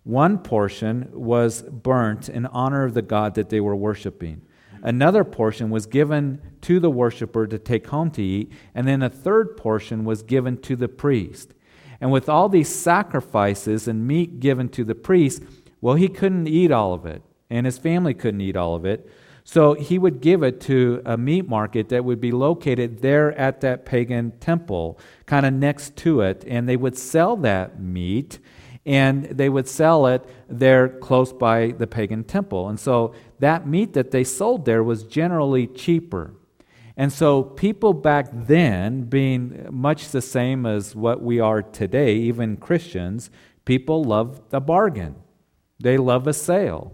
One 0.04 0.40
portion 0.40 1.10
was 1.14 1.62
burnt 1.62 2.28
in 2.28 2.48
honor 2.48 2.84
of 2.86 2.94
the 2.94 3.04
God 3.04 3.36
that 3.36 3.50
they 3.50 3.60
were 3.60 3.76
worshiping. 3.76 4.42
Another 4.84 5.24
portion 5.24 5.70
was 5.70 5.86
given 5.86 6.42
to 6.62 6.80
the 6.80 6.90
worshiper 6.90 7.46
to 7.46 7.60
take 7.60 7.88
home 7.88 8.10
to 8.12 8.24
eat. 8.24 8.52
And 8.74 8.88
then 8.88 9.04
a 9.04 9.10
third 9.10 9.58
portion 9.58 10.06
was 10.06 10.24
given 10.24 10.58
to 10.62 10.76
the 10.76 10.88
priest. 10.88 11.54
And 12.02 12.12
with 12.12 12.28
all 12.28 12.50
these 12.50 12.68
sacrifices 12.68 13.88
and 13.88 14.08
meat 14.08 14.40
given 14.40 14.68
to 14.70 14.84
the 14.84 14.96
priest, 14.96 15.44
well, 15.80 15.96
he 15.96 16.08
couldn't 16.08 16.48
eat 16.48 16.72
all 16.72 16.94
of 16.94 17.06
it, 17.06 17.22
and 17.50 17.66
his 17.66 17.78
family 17.78 18.14
couldn't 18.14 18.42
eat 18.42 18.58
all 18.58 18.76
of 18.76 18.86
it. 18.86 19.10
So 19.44 19.74
he 19.74 19.98
would 19.98 20.22
give 20.22 20.44
it 20.44 20.60
to 20.62 21.02
a 21.06 21.18
meat 21.18 21.48
market 21.48 21.90
that 21.90 22.04
would 22.04 22.20
be 22.20 22.32
located 22.32 23.02
there 23.02 23.32
at 23.34 23.62
that 23.62 23.86
pagan 23.86 24.32
temple, 24.40 25.00
kind 25.26 25.46
of 25.46 25.54
next 25.54 25.96
to 25.98 26.22
it, 26.22 26.44
and 26.48 26.68
they 26.68 26.78
would 26.78 26.98
sell 26.98 27.36
that 27.38 27.80
meat 27.80 28.40
and 28.86 29.26
they 29.26 29.48
would 29.48 29.68
sell 29.68 30.08
it 30.08 30.26
there 30.50 30.90
close 30.90 31.32
by 31.32 31.68
the 31.78 31.86
pagan 31.86 32.24
temple. 32.24 32.70
And 32.70 32.80
so 32.80 33.14
that 33.40 33.68
meat 33.68 33.94
that 33.94 34.12
they 34.12 34.24
sold 34.24 34.66
there 34.66 34.84
was 34.84 35.04
generally 35.04 35.68
cheaper. 35.68 36.34
And 36.98 37.12
so, 37.12 37.44
people 37.44 37.94
back 37.94 38.28
then, 38.32 39.04
being 39.04 39.68
much 39.72 40.10
the 40.10 40.22
same 40.22 40.66
as 40.66 40.96
what 40.96 41.22
we 41.22 41.40
are 41.40 41.62
today, 41.62 42.16
even 42.16 42.58
Christians, 42.58 43.30
people 43.66 44.04
love 44.04 44.42
a 44.52 44.60
bargain. 44.60 45.16
They 45.80 45.98
love 45.98 46.28
a 46.28 46.34
sale. 46.34 46.94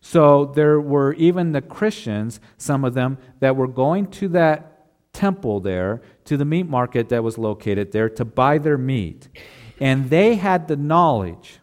So, 0.00 0.46
there 0.46 0.80
were 0.80 1.14
even 1.14 1.52
the 1.52 1.62
Christians, 1.62 2.40
some 2.58 2.84
of 2.84 2.94
them, 2.94 3.18
that 3.40 3.56
were 3.56 3.68
going 3.68 4.06
to 4.08 4.28
that 4.28 4.86
temple 5.12 5.60
there, 5.60 6.02
to 6.24 6.36
the 6.36 6.44
meat 6.44 6.68
market 6.68 7.08
that 7.08 7.24
was 7.24 7.38
located 7.38 7.92
there, 7.92 8.08
to 8.10 8.24
buy 8.24 8.58
their 8.58 8.78
meat. 8.78 9.28
And 9.80 10.10
they 10.10 10.36
had 10.36 10.68
the 10.68 10.76
knowledge, 10.76 11.60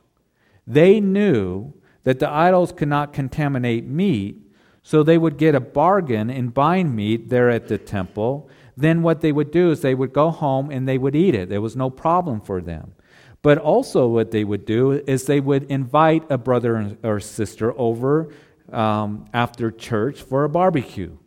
they 0.65 0.99
knew 0.99 1.73
that 2.03 2.19
the 2.19 2.29
idols 2.29 2.71
could 2.71 2.87
not 2.87 3.13
contaminate 3.13 3.85
meat, 3.85 4.46
so 4.87 5.03
they 5.03 5.17
would 5.17 5.35
get 5.35 5.53
a 5.53 5.59
bargain 5.59 6.29
in 6.29 6.47
buying 6.47 6.95
meat 6.95 7.27
there 7.27 7.49
at 7.49 7.67
the 7.67 7.77
temple. 7.77 8.49
Then 8.77 9.03
what 9.03 9.19
they 9.19 9.33
would 9.33 9.51
do 9.51 9.69
is 9.71 9.81
they 9.81 9.93
would 9.93 10.13
go 10.13 10.31
home 10.31 10.71
and 10.71 10.87
they 10.87 10.97
would 10.97 11.13
eat 11.13 11.35
it. 11.35 11.49
There 11.49 11.59
was 11.59 11.75
no 11.75 11.89
problem 11.89 12.39
for 12.39 12.61
them. 12.61 12.93
But 13.41 13.57
also, 13.57 14.07
what 14.07 14.31
they 14.31 14.45
would 14.45 14.63
do 14.63 14.93
is 14.93 15.25
they 15.25 15.41
would 15.41 15.63
invite 15.63 16.23
a 16.31 16.37
brother 16.37 16.95
or 17.03 17.19
sister 17.19 17.77
over 17.77 18.33
um, 18.71 19.25
after 19.33 19.71
church 19.71 20.21
for 20.21 20.45
a 20.45 20.49
barbecue, 20.49 21.17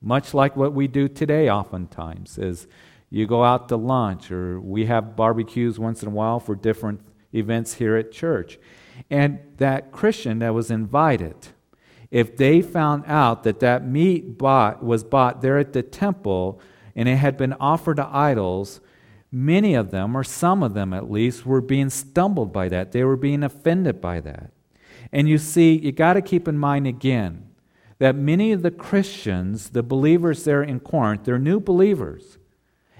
much 0.00 0.32
like 0.32 0.56
what 0.56 0.72
we 0.72 0.88
do 0.88 1.06
today. 1.06 1.50
Oftentimes, 1.50 2.38
is 2.38 2.66
you 3.10 3.26
go 3.26 3.44
out 3.44 3.68
to 3.68 3.76
lunch, 3.76 4.32
or 4.32 4.58
we 4.58 4.86
have 4.86 5.14
barbecues 5.14 5.78
once 5.78 6.02
in 6.02 6.08
a 6.08 6.10
while 6.10 6.40
for 6.40 6.54
different 6.54 7.02
events 7.34 7.74
here 7.74 7.98
at 7.98 8.12
church. 8.12 8.58
And 9.10 9.40
that 9.58 9.92
Christian 9.92 10.38
that 10.38 10.54
was 10.54 10.70
invited, 10.70 11.48
if 12.14 12.36
they 12.36 12.62
found 12.62 13.02
out 13.08 13.42
that 13.42 13.58
that 13.58 13.84
meat 13.84 14.38
bought, 14.38 14.84
was 14.84 15.02
bought 15.02 15.42
there 15.42 15.58
at 15.58 15.72
the 15.72 15.82
temple 15.82 16.60
and 16.94 17.08
it 17.08 17.16
had 17.16 17.36
been 17.36 17.54
offered 17.54 17.96
to 17.96 18.06
idols, 18.06 18.80
many 19.32 19.74
of 19.74 19.90
them, 19.90 20.16
or 20.16 20.22
some 20.22 20.62
of 20.62 20.74
them 20.74 20.92
at 20.92 21.10
least, 21.10 21.44
were 21.44 21.60
being 21.60 21.90
stumbled 21.90 22.52
by 22.52 22.68
that. 22.68 22.92
They 22.92 23.02
were 23.02 23.16
being 23.16 23.42
offended 23.42 24.00
by 24.00 24.20
that. 24.20 24.52
And 25.10 25.28
you 25.28 25.38
see, 25.38 25.76
you 25.76 25.90
got 25.90 26.12
to 26.12 26.22
keep 26.22 26.46
in 26.46 26.56
mind 26.56 26.86
again 26.86 27.48
that 27.98 28.14
many 28.14 28.52
of 28.52 28.62
the 28.62 28.70
Christians, 28.70 29.70
the 29.70 29.82
believers 29.82 30.44
there 30.44 30.62
in 30.62 30.78
Corinth, 30.78 31.24
they're 31.24 31.36
new 31.36 31.58
believers. 31.58 32.38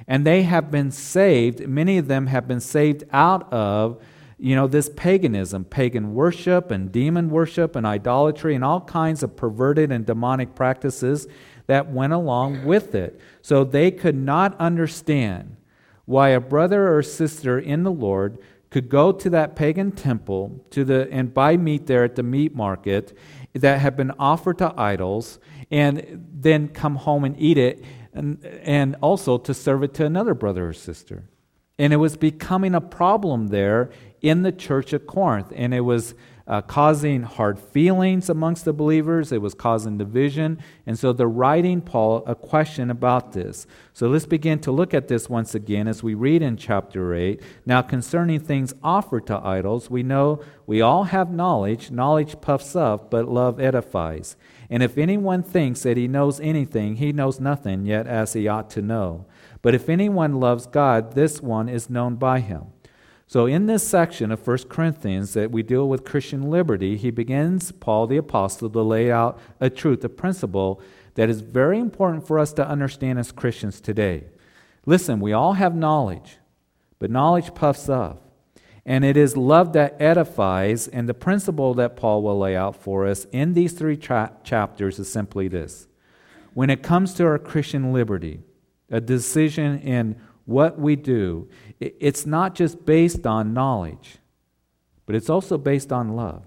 And 0.08 0.26
they 0.26 0.42
have 0.42 0.72
been 0.72 0.90
saved, 0.90 1.68
many 1.68 1.98
of 1.98 2.08
them 2.08 2.26
have 2.26 2.48
been 2.48 2.58
saved 2.58 3.04
out 3.12 3.52
of 3.52 4.02
you 4.38 4.54
know, 4.54 4.66
this 4.66 4.90
paganism, 4.96 5.64
pagan 5.64 6.14
worship 6.14 6.70
and 6.70 6.90
demon 6.90 7.30
worship 7.30 7.76
and 7.76 7.86
idolatry 7.86 8.54
and 8.54 8.64
all 8.64 8.80
kinds 8.80 9.22
of 9.22 9.36
perverted 9.36 9.92
and 9.92 10.04
demonic 10.04 10.54
practices 10.54 11.26
that 11.66 11.90
went 11.90 12.12
along 12.12 12.64
with 12.64 12.94
it. 12.94 13.20
So 13.42 13.64
they 13.64 13.90
could 13.90 14.16
not 14.16 14.58
understand 14.60 15.56
why 16.04 16.30
a 16.30 16.40
brother 16.40 16.94
or 16.94 17.02
sister 17.02 17.58
in 17.58 17.82
the 17.82 17.92
Lord 17.92 18.38
could 18.70 18.88
go 18.88 19.12
to 19.12 19.30
that 19.30 19.54
pagan 19.54 19.92
temple 19.92 20.64
to 20.70 20.84
the, 20.84 21.08
and 21.10 21.32
buy 21.32 21.56
meat 21.56 21.86
there 21.86 22.04
at 22.04 22.16
the 22.16 22.22
meat 22.22 22.54
market 22.54 23.16
that 23.52 23.80
had 23.80 23.96
been 23.96 24.10
offered 24.18 24.58
to 24.58 24.74
idols 24.76 25.38
and 25.70 26.26
then 26.32 26.68
come 26.68 26.96
home 26.96 27.24
and 27.24 27.36
eat 27.38 27.56
it 27.56 27.84
and, 28.12 28.44
and 28.62 28.96
also 29.00 29.38
to 29.38 29.54
serve 29.54 29.82
it 29.82 29.94
to 29.94 30.04
another 30.04 30.34
brother 30.34 30.68
or 30.68 30.72
sister. 30.72 31.24
And 31.78 31.92
it 31.92 31.96
was 31.96 32.16
becoming 32.16 32.74
a 32.74 32.80
problem 32.80 33.48
there 33.48 33.90
in 34.24 34.40
the 34.40 34.50
church 34.50 34.94
at 34.94 35.06
Corinth. 35.06 35.52
And 35.54 35.74
it 35.74 35.82
was 35.82 36.14
uh, 36.46 36.62
causing 36.62 37.22
hard 37.22 37.58
feelings 37.58 38.28
amongst 38.28 38.64
the 38.64 38.72
believers, 38.72 39.32
it 39.32 39.40
was 39.40 39.54
causing 39.54 39.98
division. 39.98 40.58
And 40.86 40.98
so 40.98 41.12
they're 41.12 41.26
writing 41.26 41.80
Paul 41.82 42.22
a 42.26 42.34
question 42.34 42.90
about 42.90 43.32
this. 43.32 43.66
So 43.92 44.08
let's 44.08 44.26
begin 44.26 44.60
to 44.60 44.72
look 44.72 44.94
at 44.94 45.08
this 45.08 45.28
once 45.28 45.54
again 45.54 45.86
as 45.88 46.02
we 46.02 46.14
read 46.14 46.42
in 46.42 46.56
chapter 46.56 47.14
8. 47.14 47.40
Now, 47.66 47.82
concerning 47.82 48.40
things 48.40 48.74
offered 48.82 49.26
to 49.26 49.38
idols, 49.38 49.90
we 49.90 50.02
know 50.02 50.42
we 50.66 50.80
all 50.80 51.04
have 51.04 51.30
knowledge. 51.30 51.90
Knowledge 51.90 52.40
puffs 52.40 52.74
up, 52.74 53.10
but 53.10 53.28
love 53.28 53.60
edifies. 53.60 54.36
And 54.70 54.82
if 54.82 54.96
anyone 54.96 55.42
thinks 55.42 55.82
that 55.82 55.98
he 55.98 56.08
knows 56.08 56.40
anything, 56.40 56.96
he 56.96 57.12
knows 57.12 57.40
nothing 57.40 57.84
yet 57.84 58.06
as 58.06 58.32
he 58.32 58.48
ought 58.48 58.70
to 58.70 58.82
know. 58.82 59.26
But 59.60 59.74
if 59.74 59.88
anyone 59.88 60.40
loves 60.40 60.66
God, 60.66 61.14
this 61.14 61.40
one 61.40 61.68
is 61.68 61.90
known 61.90 62.16
by 62.16 62.40
him. 62.40 62.73
So, 63.34 63.46
in 63.46 63.66
this 63.66 63.82
section 63.84 64.30
of 64.30 64.46
1 64.46 64.58
Corinthians 64.68 65.32
that 65.32 65.50
we 65.50 65.64
deal 65.64 65.88
with 65.88 66.04
Christian 66.04 66.42
liberty, 66.50 66.96
he 66.96 67.10
begins, 67.10 67.72
Paul 67.72 68.06
the 68.06 68.16
Apostle, 68.16 68.70
to 68.70 68.80
lay 68.80 69.10
out 69.10 69.40
a 69.58 69.68
truth, 69.68 70.04
a 70.04 70.08
principle 70.08 70.80
that 71.16 71.28
is 71.28 71.40
very 71.40 71.80
important 71.80 72.28
for 72.28 72.38
us 72.38 72.52
to 72.52 72.64
understand 72.64 73.18
as 73.18 73.32
Christians 73.32 73.80
today. 73.80 74.26
Listen, 74.86 75.18
we 75.18 75.32
all 75.32 75.54
have 75.54 75.74
knowledge, 75.74 76.38
but 77.00 77.10
knowledge 77.10 77.56
puffs 77.56 77.88
up. 77.88 78.30
And 78.86 79.04
it 79.04 79.16
is 79.16 79.36
love 79.36 79.72
that 79.72 80.00
edifies, 80.00 80.86
and 80.86 81.08
the 81.08 81.12
principle 81.12 81.74
that 81.74 81.96
Paul 81.96 82.22
will 82.22 82.38
lay 82.38 82.54
out 82.54 82.76
for 82.76 83.04
us 83.04 83.26
in 83.32 83.54
these 83.54 83.72
three 83.72 83.96
tra- 83.96 84.30
chapters 84.44 85.00
is 85.00 85.10
simply 85.10 85.48
this. 85.48 85.88
When 86.52 86.70
it 86.70 86.84
comes 86.84 87.14
to 87.14 87.26
our 87.26 87.40
Christian 87.40 87.92
liberty, 87.92 88.42
a 88.90 89.00
decision 89.00 89.80
in 89.80 90.20
what 90.44 90.78
we 90.78 90.96
do, 90.96 91.48
it's 91.80 92.26
not 92.26 92.54
just 92.54 92.84
based 92.84 93.26
on 93.26 93.54
knowledge, 93.54 94.18
but 95.06 95.14
it's 95.14 95.30
also 95.30 95.58
based 95.58 95.92
on 95.92 96.14
love. 96.16 96.42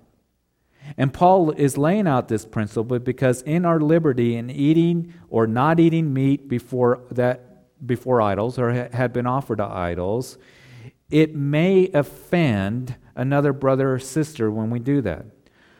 And 0.95 1.13
Paul 1.13 1.51
is 1.51 1.77
laying 1.77 2.07
out 2.07 2.27
this 2.27 2.45
principle 2.45 2.99
because 2.99 3.41
in 3.41 3.65
our 3.65 3.79
liberty 3.79 4.35
in 4.35 4.49
eating 4.49 5.13
or 5.29 5.45
not 5.45 5.79
eating 5.79 6.13
meat 6.13 6.47
before 6.47 7.01
that 7.11 7.43
before 7.85 8.21
idols 8.21 8.57
or 8.57 8.71
had 8.71 9.13
been 9.13 9.27
offered 9.27 9.57
to 9.57 9.65
idols, 9.65 10.37
it 11.09 11.35
may 11.35 11.89
offend 11.93 12.95
another 13.15 13.53
brother 13.53 13.93
or 13.93 13.99
sister 13.99 14.49
when 14.49 14.69
we 14.69 14.79
do 14.79 15.01
that. 15.01 15.25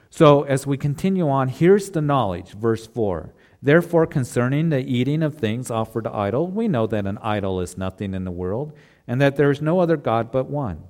So 0.10 0.44
as 0.44 0.66
we 0.66 0.78
continue 0.78 1.30
on, 1.30 1.50
here's 1.50 1.92
the 1.92 2.02
knowledge, 2.02 2.54
verse 2.54 2.88
4. 2.88 3.34
Therefore, 3.62 4.06
concerning 4.06 4.70
the 4.70 4.80
eating 4.80 5.24
of 5.24 5.36
things 5.36 5.72
offered 5.72 6.06
to 6.06 6.14
idol, 6.14 6.48
we 6.48 6.68
know 6.68 6.88
that 6.88 7.06
an 7.06 7.18
idol 7.22 7.60
is 7.60 7.78
nothing 7.78 8.14
in 8.14 8.24
the 8.24 8.32
world, 8.32 8.74
and 9.08 9.20
that 9.20 9.36
there 9.36 9.52
is 9.52 9.62
no 9.62 9.80
other 9.80 9.98
God 9.98 10.32
but 10.32 10.50
one. 10.50 10.84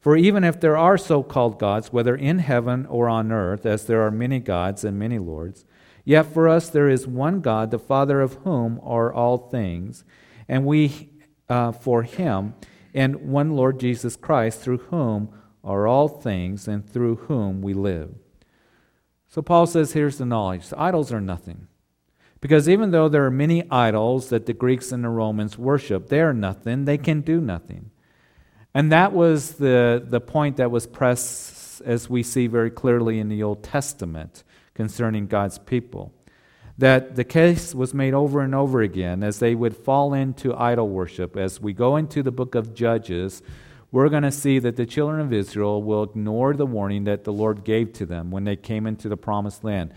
For 0.00 0.16
even 0.16 0.44
if 0.44 0.60
there 0.60 0.76
are 0.76 0.96
so 0.96 1.22
called 1.22 1.58
gods, 1.58 1.92
whether 1.92 2.14
in 2.14 2.38
heaven 2.38 2.86
or 2.86 3.08
on 3.08 3.32
earth, 3.32 3.66
as 3.66 3.86
there 3.86 4.02
are 4.02 4.10
many 4.10 4.38
gods 4.38 4.84
and 4.84 4.98
many 4.98 5.18
lords, 5.18 5.64
yet 6.04 6.32
for 6.32 6.48
us 6.48 6.68
there 6.68 6.88
is 6.88 7.06
one 7.06 7.40
God, 7.40 7.70
the 7.70 7.78
Father 7.78 8.20
of 8.20 8.34
whom 8.44 8.80
are 8.82 9.12
all 9.12 9.36
things, 9.36 10.04
and 10.48 10.64
we 10.64 11.10
uh, 11.48 11.72
for 11.72 12.04
him, 12.04 12.54
and 12.94 13.16
one 13.16 13.56
Lord 13.56 13.80
Jesus 13.80 14.16
Christ, 14.16 14.60
through 14.60 14.78
whom 14.78 15.30
are 15.64 15.86
all 15.86 16.08
things, 16.08 16.68
and 16.68 16.88
through 16.88 17.16
whom 17.16 17.60
we 17.60 17.74
live. 17.74 18.14
So 19.30 19.42
Paul 19.42 19.66
says 19.66 19.92
here's 19.92 20.18
the 20.18 20.26
knowledge 20.26 20.68
the 20.68 20.80
idols 20.80 21.12
are 21.12 21.20
nothing. 21.20 21.68
Because 22.40 22.68
even 22.68 22.90
though 22.90 23.08
there 23.08 23.24
are 23.26 23.30
many 23.30 23.68
idols 23.70 24.30
that 24.30 24.46
the 24.46 24.54
Greeks 24.54 24.92
and 24.92 25.04
the 25.04 25.08
Romans 25.08 25.58
worship, 25.58 26.08
they 26.08 26.20
are 26.20 26.32
nothing, 26.32 26.84
they 26.84 26.98
can 26.98 27.20
do 27.20 27.40
nothing. 27.40 27.90
And 28.74 28.90
that 28.92 29.12
was 29.12 29.52
the, 29.52 30.02
the 30.04 30.20
point 30.20 30.56
that 30.56 30.70
was 30.70 30.86
pressed, 30.86 31.82
as 31.82 32.08
we 32.08 32.22
see 32.22 32.46
very 32.46 32.70
clearly 32.70 33.18
in 33.18 33.28
the 33.28 33.42
Old 33.42 33.62
Testament 33.62 34.42
concerning 34.74 35.26
God's 35.26 35.58
people. 35.58 36.14
That 36.78 37.14
the 37.14 37.24
case 37.24 37.74
was 37.74 37.92
made 37.92 38.14
over 38.14 38.40
and 38.40 38.54
over 38.54 38.80
again 38.80 39.22
as 39.22 39.38
they 39.38 39.54
would 39.54 39.76
fall 39.76 40.14
into 40.14 40.56
idol 40.56 40.88
worship. 40.88 41.36
As 41.36 41.60
we 41.60 41.74
go 41.74 41.96
into 41.96 42.22
the 42.22 42.32
book 42.32 42.54
of 42.54 42.74
Judges, 42.74 43.42
we're 43.92 44.08
going 44.08 44.22
to 44.22 44.30
see 44.30 44.58
that 44.60 44.76
the 44.76 44.86
children 44.86 45.20
of 45.20 45.32
Israel 45.32 45.82
will 45.82 46.04
ignore 46.04 46.54
the 46.54 46.66
warning 46.66 47.04
that 47.04 47.24
the 47.24 47.32
Lord 47.32 47.64
gave 47.64 47.92
to 47.94 48.06
them 48.06 48.30
when 48.30 48.44
they 48.44 48.56
came 48.56 48.86
into 48.86 49.08
the 49.08 49.16
promised 49.16 49.64
land. 49.64 49.92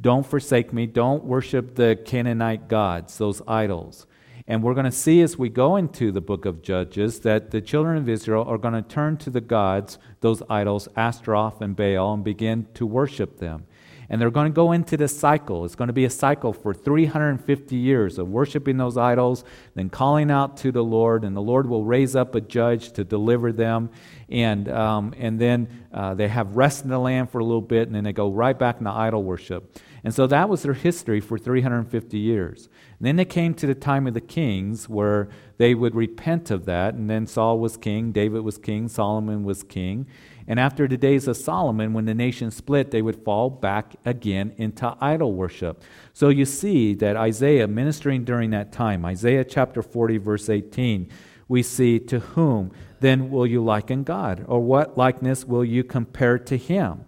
Don't 0.00 0.26
forsake 0.26 0.72
me. 0.72 0.86
Don't 0.86 1.24
worship 1.24 1.74
the 1.74 1.98
Canaanite 2.04 2.68
gods, 2.68 3.18
those 3.18 3.42
idols. 3.46 4.06
And 4.46 4.62
we're 4.62 4.74
going 4.74 4.84
to 4.84 4.92
see 4.92 5.22
as 5.22 5.38
we 5.38 5.48
go 5.48 5.76
into 5.76 6.12
the 6.12 6.20
book 6.20 6.44
of 6.44 6.62
Judges 6.62 7.20
that 7.20 7.50
the 7.50 7.60
children 7.62 7.96
of 7.96 8.08
Israel 8.08 8.44
are 8.44 8.58
going 8.58 8.74
to 8.74 8.82
turn 8.82 9.16
to 9.18 9.30
the 9.30 9.40
gods, 9.40 9.98
those 10.20 10.42
idols, 10.50 10.88
Ashtaroth 10.96 11.62
and 11.62 11.74
Baal, 11.74 12.12
and 12.12 12.24
begin 12.24 12.66
to 12.74 12.86
worship 12.86 13.38
them. 13.38 13.66
And 14.14 14.20
they're 14.20 14.30
going 14.30 14.46
to 14.46 14.54
go 14.54 14.70
into 14.70 14.96
this 14.96 15.18
cycle. 15.18 15.64
It's 15.64 15.74
going 15.74 15.88
to 15.88 15.92
be 15.92 16.04
a 16.04 16.10
cycle 16.10 16.52
for 16.52 16.72
350 16.72 17.74
years 17.74 18.16
of 18.16 18.28
worshiping 18.28 18.76
those 18.76 18.96
idols, 18.96 19.42
then 19.74 19.90
calling 19.90 20.30
out 20.30 20.56
to 20.58 20.70
the 20.70 20.84
Lord, 20.84 21.24
and 21.24 21.34
the 21.34 21.42
Lord 21.42 21.68
will 21.68 21.84
raise 21.84 22.14
up 22.14 22.36
a 22.36 22.40
judge 22.40 22.92
to 22.92 23.02
deliver 23.02 23.50
them. 23.50 23.90
And, 24.28 24.68
um, 24.68 25.14
and 25.18 25.40
then 25.40 25.66
uh, 25.92 26.14
they 26.14 26.28
have 26.28 26.54
rest 26.54 26.84
in 26.84 26.90
the 26.90 26.98
land 27.00 27.30
for 27.30 27.40
a 27.40 27.44
little 27.44 27.60
bit, 27.60 27.88
and 27.88 27.96
then 27.96 28.04
they 28.04 28.12
go 28.12 28.30
right 28.30 28.56
back 28.56 28.78
into 28.78 28.88
idol 28.88 29.24
worship. 29.24 29.80
And 30.04 30.14
so 30.14 30.28
that 30.28 30.48
was 30.48 30.62
their 30.62 30.74
history 30.74 31.18
for 31.20 31.36
350 31.36 32.16
years. 32.16 32.68
And 33.04 33.08
then 33.08 33.16
they 33.16 33.26
came 33.26 33.52
to 33.56 33.66
the 33.66 33.74
time 33.74 34.06
of 34.06 34.14
the 34.14 34.20
kings 34.22 34.88
where 34.88 35.28
they 35.58 35.74
would 35.74 35.94
repent 35.94 36.50
of 36.50 36.64
that. 36.64 36.94
And 36.94 37.10
then 37.10 37.26
Saul 37.26 37.58
was 37.58 37.76
king, 37.76 38.12
David 38.12 38.40
was 38.40 38.56
king, 38.56 38.88
Solomon 38.88 39.44
was 39.44 39.62
king. 39.62 40.06
And 40.48 40.58
after 40.58 40.88
the 40.88 40.96
days 40.96 41.28
of 41.28 41.36
Solomon, 41.36 41.92
when 41.92 42.06
the 42.06 42.14
nation 42.14 42.50
split, 42.50 42.92
they 42.92 43.02
would 43.02 43.22
fall 43.22 43.50
back 43.50 43.94
again 44.06 44.54
into 44.56 44.96
idol 45.02 45.34
worship. 45.34 45.82
So 46.14 46.30
you 46.30 46.46
see 46.46 46.94
that 46.94 47.14
Isaiah 47.14 47.68
ministering 47.68 48.24
during 48.24 48.48
that 48.52 48.72
time, 48.72 49.04
Isaiah 49.04 49.44
chapter 49.44 49.82
40, 49.82 50.16
verse 50.16 50.48
18, 50.48 51.10
we 51.46 51.62
see, 51.62 51.98
To 51.98 52.20
whom 52.20 52.72
then 53.00 53.28
will 53.30 53.46
you 53.46 53.62
liken 53.62 54.04
God? 54.04 54.46
Or 54.48 54.60
what 54.60 54.96
likeness 54.96 55.44
will 55.44 55.62
you 55.62 55.84
compare 55.84 56.38
to 56.38 56.56
him? 56.56 57.04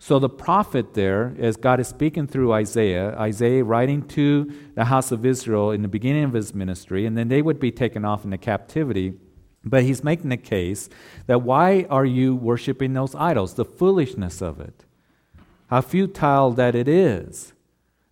So 0.00 0.18
the 0.18 0.28
prophet 0.28 0.94
there, 0.94 1.34
as 1.38 1.56
God 1.56 1.80
is 1.80 1.88
speaking 1.88 2.26
through 2.26 2.52
Isaiah, 2.52 3.16
Isaiah 3.18 3.64
writing 3.64 4.06
to 4.08 4.52
the 4.74 4.84
house 4.84 5.10
of 5.10 5.26
Israel 5.26 5.72
in 5.72 5.82
the 5.82 5.88
beginning 5.88 6.24
of 6.24 6.32
his 6.32 6.54
ministry, 6.54 7.04
and 7.04 7.18
then 7.18 7.28
they 7.28 7.42
would 7.42 7.58
be 7.58 7.72
taken 7.72 8.04
off 8.04 8.24
into 8.24 8.38
captivity. 8.38 9.14
But 9.64 9.82
he's 9.82 10.04
making 10.04 10.30
the 10.30 10.36
case 10.36 10.88
that 11.26 11.42
why 11.42 11.86
are 11.90 12.06
you 12.06 12.36
worshiping 12.36 12.94
those 12.94 13.14
idols? 13.16 13.54
The 13.54 13.64
foolishness 13.64 14.40
of 14.40 14.60
it. 14.60 14.84
How 15.66 15.80
futile 15.80 16.52
that 16.52 16.74
it 16.74 16.88
is 16.88 17.52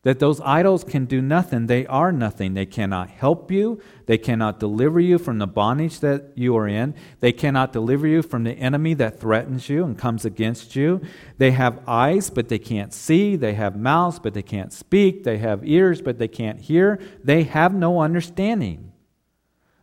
that 0.07 0.21
those 0.21 0.41
idols 0.43 0.85
can 0.85 1.05
do 1.05 1.21
nothing. 1.21 1.67
They 1.67 1.85
are 1.89 2.13
nothing. 2.13 2.55
They 2.55 2.65
cannot 2.65 3.11
help 3.11 3.51
you. 3.51 3.81
They 4.07 4.17
cannot 4.17 4.61
deliver 4.61 5.01
you 5.01 5.19
from 5.19 5.41
the 5.41 5.49
bondage 5.49 5.99
that 5.99 6.31
you 6.37 6.57
are 6.57 6.69
in. 6.69 6.95
They 7.19 7.33
cannot 7.33 7.73
deliver 7.73 8.07
you 8.07 8.23
from 8.23 8.45
the 8.45 8.53
enemy 8.53 8.95
that 8.95 9.19
threatens 9.19 9.69
you 9.69 9.83
and 9.83 9.99
comes 9.99 10.25
against 10.25 10.77
you. 10.77 11.01
They 11.39 11.51
have 11.51 11.81
eyes, 11.89 12.31
but 12.31 12.49
they 12.49 12.61
can't 12.61 12.95
see. 12.95 13.35
They 13.35 13.55
have 13.55 13.75
mouths, 13.75 14.21
but 14.21 14.33
they 14.33 14.45
can't 14.45 14.73
speak. 14.73 15.25
They 15.25 15.39
have 15.39 15.67
ears, 15.67 16.01
but 16.01 16.19
they 16.19 16.29
can't 16.29 16.61
hear. 16.61 17.01
They 17.25 17.43
have 17.43 17.75
no 17.75 18.01
understanding. 18.01 18.93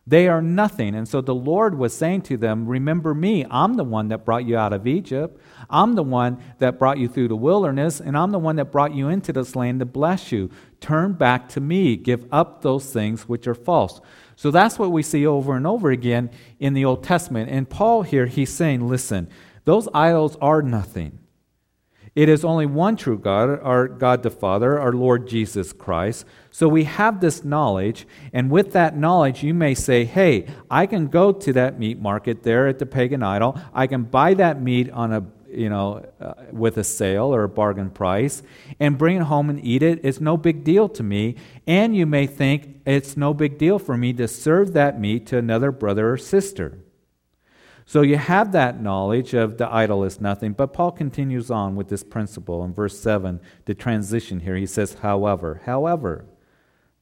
They 0.06 0.28
are 0.28 0.42
nothing. 0.42 0.94
And 0.94 1.08
so 1.08 1.22
the 1.22 1.34
Lord 1.34 1.78
was 1.78 1.96
saying 1.96 2.22
to 2.22 2.36
them, 2.36 2.66
Remember 2.66 3.14
me. 3.14 3.46
I'm 3.50 3.74
the 3.74 3.84
one 3.84 4.08
that 4.08 4.24
brought 4.24 4.44
you 4.44 4.56
out 4.56 4.74
of 4.74 4.86
Egypt. 4.86 5.40
I'm 5.70 5.94
the 5.94 6.02
one 6.02 6.42
that 6.58 6.78
brought 6.78 6.98
you 6.98 7.08
through 7.08 7.28
the 7.28 7.36
wilderness, 7.36 8.00
and 8.00 8.16
I'm 8.16 8.30
the 8.30 8.38
one 8.38 8.56
that 8.56 8.70
brought 8.70 8.94
you 8.94 9.08
into 9.08 9.32
this 9.32 9.56
land 9.56 9.80
to 9.80 9.86
bless 9.86 10.30
you. 10.30 10.50
Turn 10.80 11.14
back 11.14 11.48
to 11.50 11.60
me. 11.60 11.96
Give 11.96 12.26
up 12.30 12.60
those 12.60 12.92
things 12.92 13.26
which 13.26 13.46
are 13.46 13.54
false. 13.54 14.00
So 14.36 14.50
that's 14.50 14.78
what 14.78 14.92
we 14.92 15.02
see 15.02 15.26
over 15.26 15.56
and 15.56 15.66
over 15.66 15.90
again 15.90 16.30
in 16.58 16.74
the 16.74 16.84
Old 16.84 17.02
Testament. 17.02 17.50
And 17.50 17.68
Paul 17.68 18.02
here, 18.02 18.26
he's 18.26 18.52
saying, 18.52 18.86
Listen, 18.86 19.30
those 19.64 19.88
idols 19.94 20.36
are 20.42 20.60
nothing. 20.60 21.18
It 22.14 22.28
is 22.28 22.44
only 22.44 22.66
one 22.66 22.96
true 22.96 23.18
God, 23.18 23.60
our 23.60 23.88
God 23.88 24.22
the 24.22 24.30
Father, 24.30 24.78
our 24.78 24.92
Lord 24.92 25.26
Jesus 25.26 25.72
Christ. 25.72 26.24
So 26.50 26.68
we 26.68 26.84
have 26.84 27.20
this 27.20 27.42
knowledge, 27.42 28.06
and 28.32 28.50
with 28.50 28.72
that 28.72 28.96
knowledge, 28.96 29.42
you 29.42 29.52
may 29.52 29.74
say, 29.74 30.04
hey, 30.04 30.46
I 30.70 30.86
can 30.86 31.08
go 31.08 31.32
to 31.32 31.52
that 31.54 31.78
meat 31.78 31.98
market 31.98 32.44
there 32.44 32.68
at 32.68 32.78
the 32.78 32.86
pagan 32.86 33.24
idol. 33.24 33.60
I 33.72 33.88
can 33.88 34.04
buy 34.04 34.34
that 34.34 34.62
meat 34.62 34.90
on 34.90 35.12
a 35.12 35.24
you 35.54 35.68
know, 35.68 36.04
uh, 36.20 36.34
with 36.50 36.76
a 36.78 36.84
sale 36.84 37.34
or 37.34 37.44
a 37.44 37.48
bargain 37.48 37.90
price 37.90 38.42
and 38.80 38.98
bring 38.98 39.16
it 39.16 39.22
home 39.22 39.48
and 39.48 39.64
eat 39.64 39.82
it. 39.82 40.00
It's 40.02 40.20
no 40.20 40.36
big 40.36 40.64
deal 40.64 40.88
to 40.90 41.02
me. 41.02 41.36
And 41.66 41.96
you 41.96 42.06
may 42.06 42.26
think 42.26 42.80
it's 42.84 43.16
no 43.16 43.32
big 43.32 43.56
deal 43.56 43.78
for 43.78 43.96
me 43.96 44.12
to 44.14 44.26
serve 44.26 44.72
that 44.72 45.00
meat 45.00 45.26
to 45.26 45.38
another 45.38 45.70
brother 45.70 46.12
or 46.12 46.16
sister. 46.16 46.78
So 47.86 48.00
you 48.00 48.16
have 48.16 48.52
that 48.52 48.80
knowledge 48.80 49.34
of 49.34 49.58
the 49.58 49.72
idol 49.72 50.04
is 50.04 50.20
nothing, 50.20 50.52
but 50.52 50.72
Paul 50.72 50.90
continues 50.90 51.50
on 51.50 51.76
with 51.76 51.88
this 51.88 52.02
principle 52.02 52.64
in 52.64 52.72
verse 52.72 52.98
7, 52.98 53.40
the 53.66 53.74
transition 53.74 54.40
here. 54.40 54.56
He 54.56 54.66
says, 54.66 54.94
however, 54.94 55.60
however, 55.66 56.24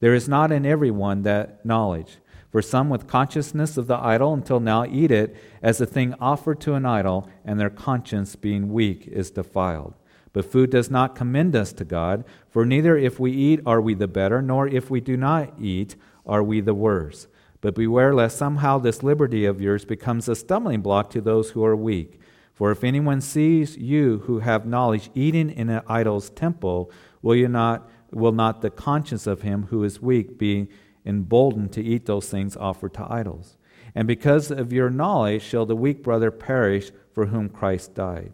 there 0.00 0.14
is 0.14 0.28
not 0.28 0.50
in 0.50 0.66
everyone 0.66 1.22
that 1.22 1.64
knowledge. 1.64 2.18
For 2.50 2.60
some 2.60 2.90
with 2.90 3.06
consciousness 3.06 3.76
of 3.78 3.86
the 3.86 3.96
idol 3.96 4.34
until 4.34 4.60
now 4.60 4.84
eat 4.84 5.10
it 5.10 5.34
as 5.62 5.80
a 5.80 5.86
thing 5.86 6.14
offered 6.20 6.60
to 6.62 6.74
an 6.74 6.84
idol, 6.84 7.30
and 7.44 7.58
their 7.58 7.70
conscience 7.70 8.36
being 8.36 8.72
weak 8.72 9.06
is 9.06 9.30
defiled. 9.30 9.94
But 10.34 10.50
food 10.50 10.70
does 10.70 10.90
not 10.90 11.14
commend 11.14 11.54
us 11.54 11.72
to 11.74 11.84
God, 11.84 12.24
for 12.50 12.66
neither 12.66 12.96
if 12.96 13.20
we 13.20 13.32
eat 13.32 13.60
are 13.64 13.80
we 13.80 13.94
the 13.94 14.08
better, 14.08 14.42
nor 14.42 14.66
if 14.66 14.90
we 14.90 15.00
do 15.00 15.16
not 15.16 15.54
eat 15.58 15.94
are 16.26 16.42
we 16.42 16.60
the 16.60 16.74
worse. 16.74 17.26
But 17.62 17.76
beware 17.76 18.12
lest 18.12 18.36
somehow 18.36 18.78
this 18.78 19.02
liberty 19.02 19.46
of 19.46 19.60
yours 19.60 19.86
becomes 19.86 20.28
a 20.28 20.36
stumbling 20.36 20.82
block 20.82 21.08
to 21.10 21.22
those 21.22 21.50
who 21.50 21.64
are 21.64 21.76
weak. 21.76 22.20
For 22.52 22.70
if 22.70 22.84
anyone 22.84 23.22
sees 23.22 23.78
you 23.78 24.18
who 24.26 24.40
have 24.40 24.66
knowledge 24.66 25.10
eating 25.14 25.48
in 25.48 25.70
an 25.70 25.82
idol's 25.86 26.28
temple, 26.28 26.90
will 27.22 27.36
you 27.36 27.48
not 27.48 27.88
will 28.10 28.32
not 28.32 28.60
the 28.60 28.68
conscience 28.68 29.26
of 29.26 29.40
him 29.40 29.68
who 29.70 29.82
is 29.84 30.02
weak 30.02 30.36
be 30.36 30.68
emboldened 31.06 31.72
to 31.72 31.82
eat 31.82 32.04
those 32.04 32.28
things 32.28 32.56
offered 32.56 32.92
to 32.94 33.10
idols? 33.10 33.56
And 33.94 34.06
because 34.06 34.50
of 34.50 34.72
your 34.72 34.90
knowledge 34.90 35.42
shall 35.42 35.64
the 35.64 35.76
weak 35.76 36.02
brother 36.02 36.30
perish 36.30 36.90
for 37.14 37.26
whom 37.26 37.48
Christ 37.48 37.94
died. 37.94 38.32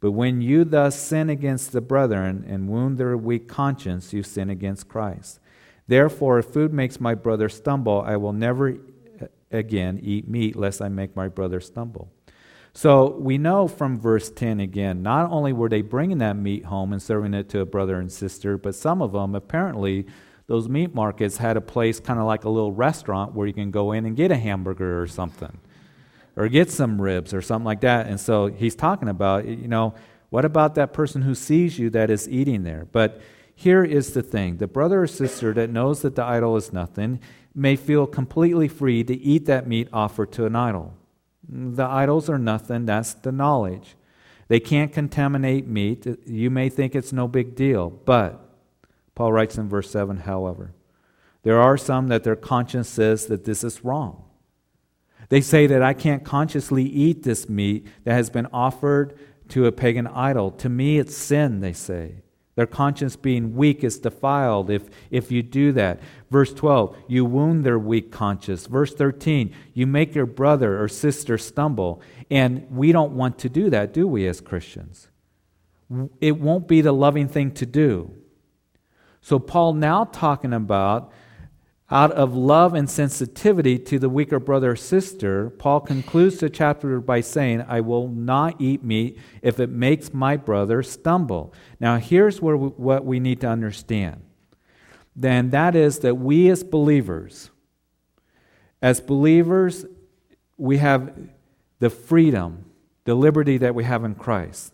But 0.00 0.12
when 0.12 0.40
you 0.40 0.64
thus 0.64 0.98
sin 0.98 1.28
against 1.28 1.72
the 1.72 1.80
brethren 1.82 2.44
and 2.48 2.68
wound 2.68 2.96
their 2.96 3.16
weak 3.16 3.46
conscience, 3.46 4.12
you 4.12 4.22
sin 4.22 4.48
against 4.48 4.88
Christ. 4.88 5.38
Therefore, 5.90 6.38
if 6.38 6.46
food 6.46 6.72
makes 6.72 7.00
my 7.00 7.16
brother 7.16 7.48
stumble, 7.48 8.00
I 8.06 8.16
will 8.16 8.32
never 8.32 8.76
again 9.50 9.98
eat 10.00 10.28
meat, 10.28 10.54
lest 10.54 10.80
I 10.80 10.88
make 10.88 11.16
my 11.16 11.26
brother 11.26 11.58
stumble. 11.58 12.12
So 12.72 13.16
we 13.16 13.38
know 13.38 13.66
from 13.66 13.98
verse 13.98 14.30
10 14.30 14.60
again, 14.60 15.02
not 15.02 15.28
only 15.32 15.52
were 15.52 15.68
they 15.68 15.82
bringing 15.82 16.18
that 16.18 16.36
meat 16.36 16.66
home 16.66 16.92
and 16.92 17.02
serving 17.02 17.34
it 17.34 17.48
to 17.48 17.58
a 17.58 17.66
brother 17.66 17.98
and 17.98 18.12
sister, 18.12 18.56
but 18.56 18.76
some 18.76 19.02
of 19.02 19.10
them, 19.10 19.34
apparently, 19.34 20.06
those 20.46 20.68
meat 20.68 20.94
markets 20.94 21.38
had 21.38 21.56
a 21.56 21.60
place 21.60 21.98
kind 21.98 22.20
of 22.20 22.24
like 22.24 22.44
a 22.44 22.48
little 22.48 22.70
restaurant 22.70 23.34
where 23.34 23.48
you 23.48 23.52
can 23.52 23.72
go 23.72 23.90
in 23.90 24.06
and 24.06 24.14
get 24.14 24.30
a 24.30 24.36
hamburger 24.36 25.02
or 25.02 25.08
something, 25.08 25.58
or 26.36 26.46
get 26.46 26.70
some 26.70 27.02
ribs 27.02 27.34
or 27.34 27.42
something 27.42 27.66
like 27.66 27.80
that. 27.80 28.06
And 28.06 28.20
so 28.20 28.46
he's 28.46 28.76
talking 28.76 29.08
about, 29.08 29.44
you 29.44 29.66
know, 29.66 29.94
what 30.28 30.44
about 30.44 30.76
that 30.76 30.92
person 30.92 31.22
who 31.22 31.34
sees 31.34 31.80
you 31.80 31.90
that 31.90 32.10
is 32.10 32.28
eating 32.28 32.62
there? 32.62 32.86
But 32.92 33.20
here 33.60 33.84
is 33.84 34.14
the 34.14 34.22
thing 34.22 34.56
the 34.56 34.66
brother 34.66 35.02
or 35.02 35.06
sister 35.06 35.52
that 35.52 35.68
knows 35.68 36.00
that 36.00 36.16
the 36.16 36.24
idol 36.24 36.56
is 36.56 36.72
nothing 36.72 37.20
may 37.54 37.76
feel 37.76 38.06
completely 38.06 38.68
free 38.68 39.04
to 39.04 39.14
eat 39.14 39.44
that 39.44 39.66
meat 39.66 39.86
offered 39.92 40.32
to 40.32 40.46
an 40.46 40.56
idol. 40.56 40.94
The 41.46 41.84
idols 41.84 42.30
are 42.30 42.38
nothing, 42.38 42.86
that's 42.86 43.12
the 43.12 43.32
knowledge. 43.32 43.96
They 44.48 44.60
can't 44.60 44.94
contaminate 44.94 45.66
meat. 45.66 46.06
You 46.24 46.48
may 46.48 46.70
think 46.70 46.94
it's 46.94 47.12
no 47.12 47.28
big 47.28 47.54
deal, 47.54 47.90
but 47.90 48.40
Paul 49.14 49.30
writes 49.34 49.58
in 49.58 49.68
verse 49.68 49.90
7 49.90 50.16
however, 50.20 50.72
there 51.42 51.60
are 51.60 51.76
some 51.76 52.08
that 52.08 52.24
their 52.24 52.36
conscience 52.36 52.88
says 52.88 53.26
that 53.26 53.44
this 53.44 53.62
is 53.62 53.84
wrong. 53.84 54.24
They 55.28 55.42
say 55.42 55.66
that 55.66 55.82
I 55.82 55.92
can't 55.92 56.24
consciously 56.24 56.84
eat 56.84 57.24
this 57.24 57.46
meat 57.46 57.86
that 58.04 58.14
has 58.14 58.30
been 58.30 58.46
offered 58.54 59.18
to 59.50 59.66
a 59.66 59.72
pagan 59.72 60.06
idol. 60.06 60.50
To 60.52 60.70
me, 60.70 60.98
it's 60.98 61.14
sin, 61.14 61.60
they 61.60 61.74
say. 61.74 62.22
Their 62.56 62.66
conscience 62.66 63.16
being 63.16 63.54
weak 63.54 63.84
is 63.84 63.98
defiled 63.98 64.70
if, 64.70 64.88
if 65.10 65.30
you 65.30 65.42
do 65.42 65.72
that. 65.72 66.00
Verse 66.30 66.52
12, 66.52 66.96
you 67.08 67.24
wound 67.24 67.64
their 67.64 67.78
weak 67.78 68.10
conscience. 68.10 68.66
Verse 68.66 68.92
13, 68.92 69.54
you 69.72 69.86
make 69.86 70.14
your 70.14 70.26
brother 70.26 70.82
or 70.82 70.88
sister 70.88 71.38
stumble. 71.38 72.02
And 72.30 72.66
we 72.70 72.92
don't 72.92 73.12
want 73.12 73.38
to 73.40 73.48
do 73.48 73.70
that, 73.70 73.94
do 73.94 74.06
we, 74.06 74.26
as 74.26 74.40
Christians? 74.40 75.08
It 76.20 76.38
won't 76.38 76.68
be 76.68 76.80
the 76.80 76.92
loving 76.92 77.28
thing 77.28 77.52
to 77.52 77.66
do. 77.66 78.14
So, 79.20 79.38
Paul 79.38 79.74
now 79.74 80.04
talking 80.04 80.52
about 80.52 81.12
out 81.90 82.12
of 82.12 82.36
love 82.36 82.74
and 82.74 82.88
sensitivity 82.88 83.78
to 83.78 83.98
the 83.98 84.08
weaker 84.08 84.38
brother 84.38 84.72
or 84.72 84.76
sister, 84.76 85.50
Paul 85.50 85.80
concludes 85.80 86.38
the 86.38 86.48
chapter 86.48 87.00
by 87.00 87.20
saying, 87.20 87.64
I 87.66 87.80
will 87.80 88.06
not 88.08 88.60
eat 88.60 88.84
meat 88.84 89.18
if 89.42 89.58
it 89.58 89.70
makes 89.70 90.14
my 90.14 90.36
brother 90.36 90.82
stumble. 90.84 91.52
Now, 91.80 91.96
here's 91.96 92.40
where 92.40 92.56
we, 92.56 92.68
what 92.68 93.04
we 93.04 93.18
need 93.18 93.40
to 93.40 93.48
understand. 93.48 94.22
Then 95.16 95.50
that 95.50 95.74
is 95.74 95.98
that 96.00 96.14
we 96.14 96.48
as 96.48 96.62
believers, 96.62 97.50
as 98.80 99.00
believers, 99.00 99.84
we 100.56 100.78
have 100.78 101.12
the 101.80 101.90
freedom, 101.90 102.66
the 103.04 103.14
liberty 103.14 103.58
that 103.58 103.74
we 103.74 103.82
have 103.82 104.04
in 104.04 104.14
Christ. 104.14 104.72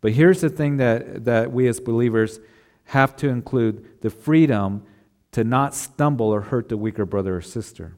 But 0.00 0.12
here's 0.12 0.40
the 0.40 0.48
thing 0.48 0.76
that, 0.76 1.24
that 1.24 1.52
we 1.52 1.66
as 1.66 1.80
believers 1.80 2.38
have 2.86 3.16
to 3.16 3.28
include 3.28 4.00
the 4.02 4.10
freedom 4.10 4.84
to 5.32 5.44
not 5.44 5.74
stumble 5.74 6.26
or 6.26 6.42
hurt 6.42 6.68
the 6.68 6.76
weaker 6.76 7.04
brother 7.04 7.36
or 7.36 7.40
sister. 7.40 7.96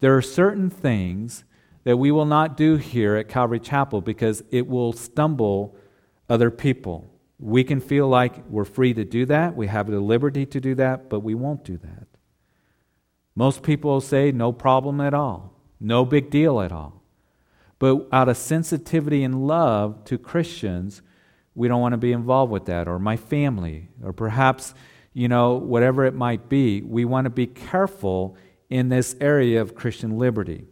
There 0.00 0.16
are 0.16 0.22
certain 0.22 0.70
things 0.70 1.44
that 1.84 1.96
we 1.96 2.10
will 2.10 2.26
not 2.26 2.56
do 2.56 2.76
here 2.76 3.16
at 3.16 3.28
Calvary 3.28 3.60
Chapel 3.60 4.00
because 4.00 4.42
it 4.50 4.66
will 4.66 4.92
stumble 4.92 5.76
other 6.28 6.50
people. 6.50 7.10
We 7.38 7.64
can 7.64 7.80
feel 7.80 8.08
like 8.08 8.46
we're 8.48 8.64
free 8.64 8.92
to 8.94 9.04
do 9.04 9.26
that, 9.26 9.56
we 9.56 9.66
have 9.66 9.86
the 9.86 10.00
liberty 10.00 10.44
to 10.46 10.60
do 10.60 10.74
that, 10.74 11.08
but 11.08 11.20
we 11.20 11.34
won't 11.34 11.64
do 11.64 11.78
that. 11.78 12.06
Most 13.34 13.62
people 13.62 14.00
say, 14.00 14.32
no 14.32 14.52
problem 14.52 15.00
at 15.00 15.14
all, 15.14 15.54
no 15.78 16.04
big 16.04 16.30
deal 16.30 16.60
at 16.60 16.72
all. 16.72 17.02
But 17.78 18.08
out 18.12 18.28
of 18.28 18.36
sensitivity 18.36 19.24
and 19.24 19.46
love 19.46 20.04
to 20.04 20.18
Christians, 20.18 21.00
we 21.54 21.66
don't 21.66 21.80
want 21.80 21.94
to 21.94 21.98
be 21.98 22.12
involved 22.12 22.52
with 22.52 22.66
that, 22.66 22.86
or 22.86 22.98
my 22.98 23.16
family, 23.16 23.88
or 24.04 24.12
perhaps, 24.12 24.74
you 25.12 25.28
know, 25.28 25.54
whatever 25.54 26.04
it 26.04 26.14
might 26.14 26.48
be. 26.48 26.82
We 26.82 27.04
want 27.04 27.24
to 27.24 27.30
be 27.30 27.46
careful 27.46 28.36
in 28.68 28.88
this 28.88 29.16
area 29.20 29.60
of 29.60 29.74
Christian 29.74 30.18
liberty. 30.18 30.66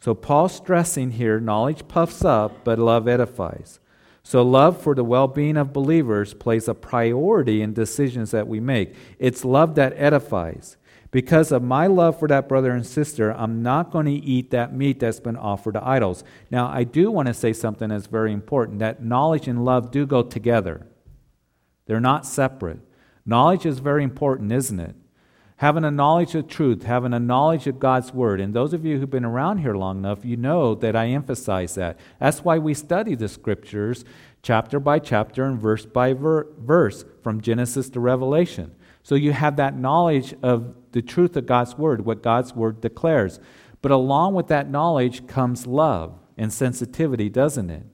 So 0.00 0.14
Paul's 0.14 0.54
stressing 0.54 1.12
here 1.12 1.40
knowledge 1.40 1.88
puffs 1.88 2.24
up, 2.24 2.64
but 2.64 2.78
love 2.78 3.08
edifies. 3.08 3.80
So, 4.26 4.42
love 4.42 4.80
for 4.80 4.94
the 4.94 5.04
well 5.04 5.28
being 5.28 5.58
of 5.58 5.74
believers 5.74 6.32
plays 6.32 6.66
a 6.66 6.74
priority 6.74 7.60
in 7.60 7.74
decisions 7.74 8.30
that 8.30 8.48
we 8.48 8.58
make. 8.58 8.94
It's 9.18 9.44
love 9.44 9.74
that 9.74 9.92
edifies. 9.96 10.78
Because 11.10 11.52
of 11.52 11.62
my 11.62 11.86
love 11.86 12.18
for 12.18 12.26
that 12.28 12.48
brother 12.48 12.72
and 12.72 12.84
sister, 12.84 13.32
I'm 13.32 13.62
not 13.62 13.92
going 13.92 14.06
to 14.06 14.12
eat 14.12 14.50
that 14.50 14.74
meat 14.74 14.98
that's 14.98 15.20
been 15.20 15.36
offered 15.36 15.74
to 15.74 15.86
idols. 15.86 16.24
Now, 16.50 16.68
I 16.68 16.84
do 16.84 17.10
want 17.10 17.28
to 17.28 17.34
say 17.34 17.52
something 17.52 17.90
that's 17.90 18.06
very 18.06 18.32
important 18.32 18.78
that 18.80 19.04
knowledge 19.04 19.46
and 19.46 19.64
love 19.64 19.90
do 19.90 20.06
go 20.06 20.22
together, 20.22 20.86
they're 21.86 22.00
not 22.00 22.26
separate. 22.26 22.80
Knowledge 23.26 23.64
is 23.64 23.78
very 23.78 24.04
important, 24.04 24.52
isn't 24.52 24.80
it? 24.80 24.94
Having 25.58 25.84
a 25.84 25.90
knowledge 25.90 26.34
of 26.34 26.48
truth, 26.48 26.82
having 26.82 27.14
a 27.14 27.20
knowledge 27.20 27.66
of 27.66 27.78
God's 27.78 28.12
Word. 28.12 28.40
And 28.40 28.52
those 28.52 28.72
of 28.74 28.84
you 28.84 28.98
who've 28.98 29.08
been 29.08 29.24
around 29.24 29.58
here 29.58 29.74
long 29.74 29.98
enough, 29.98 30.24
you 30.24 30.36
know 30.36 30.74
that 30.74 30.96
I 30.96 31.08
emphasize 31.08 31.76
that. 31.76 31.98
That's 32.18 32.44
why 32.44 32.58
we 32.58 32.74
study 32.74 33.14
the 33.14 33.28
Scriptures 33.28 34.04
chapter 34.42 34.78
by 34.78 34.98
chapter 34.98 35.44
and 35.44 35.58
verse 35.58 35.86
by 35.86 36.12
ver- 36.12 36.48
verse 36.58 37.04
from 37.22 37.40
Genesis 37.40 37.88
to 37.90 38.00
Revelation. 38.00 38.74
So 39.02 39.14
you 39.14 39.32
have 39.32 39.56
that 39.56 39.78
knowledge 39.78 40.34
of 40.42 40.74
the 40.92 41.02
truth 41.02 41.36
of 41.36 41.46
God's 41.46 41.78
Word, 41.78 42.04
what 42.04 42.22
God's 42.22 42.54
Word 42.54 42.80
declares. 42.80 43.38
But 43.80 43.92
along 43.92 44.34
with 44.34 44.48
that 44.48 44.70
knowledge 44.70 45.26
comes 45.26 45.66
love 45.66 46.18
and 46.36 46.52
sensitivity, 46.52 47.28
doesn't 47.28 47.70
it? 47.70 47.86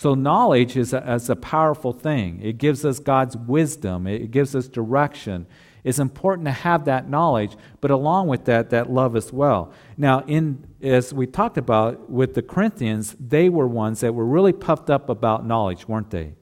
So, 0.00 0.14
knowledge 0.14 0.78
is 0.78 0.94
a, 0.94 1.12
is 1.12 1.28
a 1.28 1.36
powerful 1.36 1.92
thing. 1.92 2.40
It 2.42 2.56
gives 2.56 2.86
us 2.86 2.98
God's 2.98 3.36
wisdom, 3.36 4.06
it 4.06 4.30
gives 4.30 4.54
us 4.54 4.66
direction. 4.66 5.46
It's 5.84 5.98
important 5.98 6.46
to 6.46 6.52
have 6.52 6.86
that 6.86 7.10
knowledge, 7.10 7.54
but 7.82 7.90
along 7.90 8.28
with 8.28 8.46
that, 8.46 8.70
that 8.70 8.90
love 8.90 9.14
as 9.14 9.30
well. 9.30 9.74
Now, 9.98 10.20
in, 10.20 10.66
as 10.80 11.12
we 11.12 11.26
talked 11.26 11.58
about 11.58 12.08
with 12.08 12.32
the 12.32 12.40
Corinthians, 12.40 13.14
they 13.20 13.50
were 13.50 13.68
ones 13.68 14.00
that 14.00 14.14
were 14.14 14.24
really 14.24 14.54
puffed 14.54 14.88
up 14.88 15.10
about 15.10 15.44
knowledge, 15.44 15.86
weren't 15.86 16.08
they? 16.08 16.32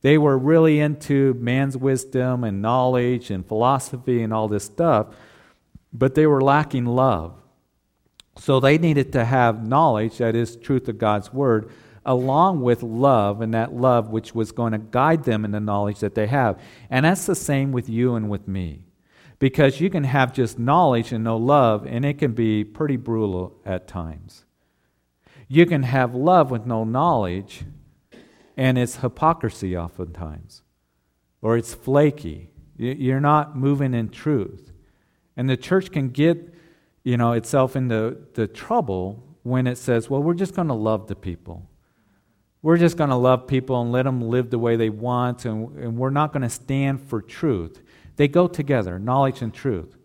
They 0.00 0.16
were 0.16 0.38
really 0.38 0.80
into 0.80 1.34
man's 1.34 1.76
wisdom 1.76 2.44
and 2.44 2.62
knowledge 2.62 3.30
and 3.30 3.46
philosophy 3.46 4.22
and 4.22 4.32
all 4.32 4.48
this 4.48 4.64
stuff, 4.64 5.08
but 5.92 6.14
they 6.14 6.26
were 6.26 6.40
lacking 6.40 6.86
love. 6.86 7.34
So 8.38 8.58
they 8.58 8.78
needed 8.78 9.12
to 9.12 9.26
have 9.26 9.68
knowledge, 9.68 10.16
that 10.16 10.34
is, 10.34 10.56
truth 10.56 10.88
of 10.88 10.96
God's 10.96 11.30
word, 11.30 11.70
along 12.06 12.62
with 12.62 12.82
love, 12.82 13.42
and 13.42 13.52
that 13.52 13.74
love 13.74 14.08
which 14.08 14.34
was 14.34 14.52
going 14.52 14.72
to 14.72 14.78
guide 14.78 15.24
them 15.24 15.44
in 15.44 15.50
the 15.50 15.60
knowledge 15.60 15.98
that 16.00 16.14
they 16.14 16.26
have. 16.26 16.58
And 16.88 17.04
that's 17.04 17.26
the 17.26 17.34
same 17.34 17.72
with 17.72 17.88
you 17.88 18.14
and 18.14 18.30
with 18.30 18.48
me. 18.48 18.84
Because 19.38 19.80
you 19.80 19.90
can 19.90 20.04
have 20.04 20.32
just 20.32 20.58
knowledge 20.58 21.12
and 21.12 21.22
no 21.22 21.36
love, 21.36 21.86
and 21.86 22.04
it 22.04 22.18
can 22.18 22.32
be 22.32 22.64
pretty 22.64 22.96
brutal 22.96 23.60
at 23.66 23.86
times. 23.86 24.46
You 25.48 25.66
can 25.66 25.82
have 25.82 26.14
love 26.14 26.50
with 26.50 26.64
no 26.64 26.84
knowledge, 26.84 27.64
and 28.56 28.78
it's 28.78 28.96
hypocrisy 28.96 29.76
oftentimes, 29.76 30.62
or 31.42 31.58
it's 31.58 31.74
flaky. 31.74 32.48
You're 32.78 33.20
not 33.20 33.56
moving 33.56 33.92
in 33.92 34.08
truth. 34.08 34.72
And 35.36 35.50
the 35.50 35.56
church 35.56 35.92
can 35.92 36.08
get 36.08 36.54
you 37.06 37.16
know, 37.16 37.30
itself 37.30 37.76
into 37.76 38.16
the 38.34 38.48
trouble 38.48 39.22
when 39.44 39.68
it 39.68 39.78
says, 39.78 40.10
well, 40.10 40.20
we're 40.20 40.34
just 40.34 40.56
going 40.56 40.66
to 40.66 40.74
love 40.74 41.06
the 41.06 41.14
people. 41.14 41.70
We're 42.66 42.78
just 42.78 42.96
going 42.96 43.10
to 43.10 43.16
love 43.16 43.46
people 43.46 43.80
and 43.80 43.92
let 43.92 44.06
them 44.06 44.20
live 44.20 44.50
the 44.50 44.58
way 44.58 44.74
they 44.74 44.90
want, 44.90 45.44
and, 45.44 45.70
and 45.76 45.96
we're 45.96 46.10
not 46.10 46.32
going 46.32 46.42
to 46.42 46.48
stand 46.48 47.00
for 47.00 47.22
truth. 47.22 47.80
They 48.16 48.26
go 48.26 48.48
together, 48.48 48.98
knowledge 48.98 49.40
and 49.40 49.54
truth. 49.54 49.96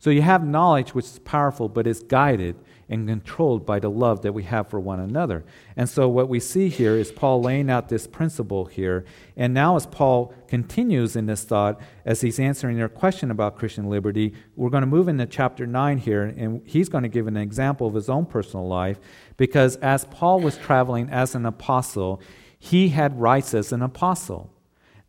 So 0.00 0.10
you 0.10 0.22
have 0.22 0.44
knowledge 0.44 0.94
which 0.94 1.04
is 1.04 1.20
powerful, 1.20 1.68
but 1.68 1.86
is 1.86 2.02
guided 2.02 2.56
and 2.88 3.06
controlled 3.06 3.66
by 3.66 3.78
the 3.78 3.90
love 3.90 4.22
that 4.22 4.32
we 4.32 4.44
have 4.44 4.68
for 4.68 4.80
one 4.80 5.00
another. 5.00 5.44
And 5.76 5.88
so, 5.88 6.08
what 6.08 6.28
we 6.28 6.40
see 6.40 6.68
here 6.68 6.96
is 6.96 7.12
Paul 7.12 7.42
laying 7.42 7.70
out 7.70 7.88
this 7.88 8.06
principle 8.06 8.64
here. 8.64 9.04
And 9.36 9.52
now, 9.52 9.76
as 9.76 9.86
Paul 9.86 10.34
continues 10.48 11.16
in 11.16 11.26
this 11.26 11.44
thought, 11.44 11.80
as 12.04 12.20
he's 12.20 12.40
answering 12.40 12.76
their 12.76 12.88
question 12.88 13.30
about 13.30 13.56
Christian 13.56 13.88
liberty, 13.88 14.34
we're 14.56 14.70
going 14.70 14.82
to 14.82 14.86
move 14.86 15.08
into 15.08 15.26
chapter 15.26 15.66
9 15.66 15.98
here, 15.98 16.24
and 16.24 16.62
he's 16.66 16.88
going 16.88 17.02
to 17.02 17.08
give 17.08 17.26
an 17.26 17.36
example 17.36 17.86
of 17.86 17.94
his 17.94 18.08
own 18.08 18.26
personal 18.26 18.66
life. 18.66 18.98
Because 19.36 19.76
as 19.76 20.04
Paul 20.06 20.40
was 20.40 20.56
traveling 20.56 21.10
as 21.10 21.34
an 21.34 21.46
apostle, 21.46 22.20
he 22.58 22.88
had 22.88 23.20
rights 23.20 23.54
as 23.54 23.72
an 23.72 23.82
apostle 23.82 24.52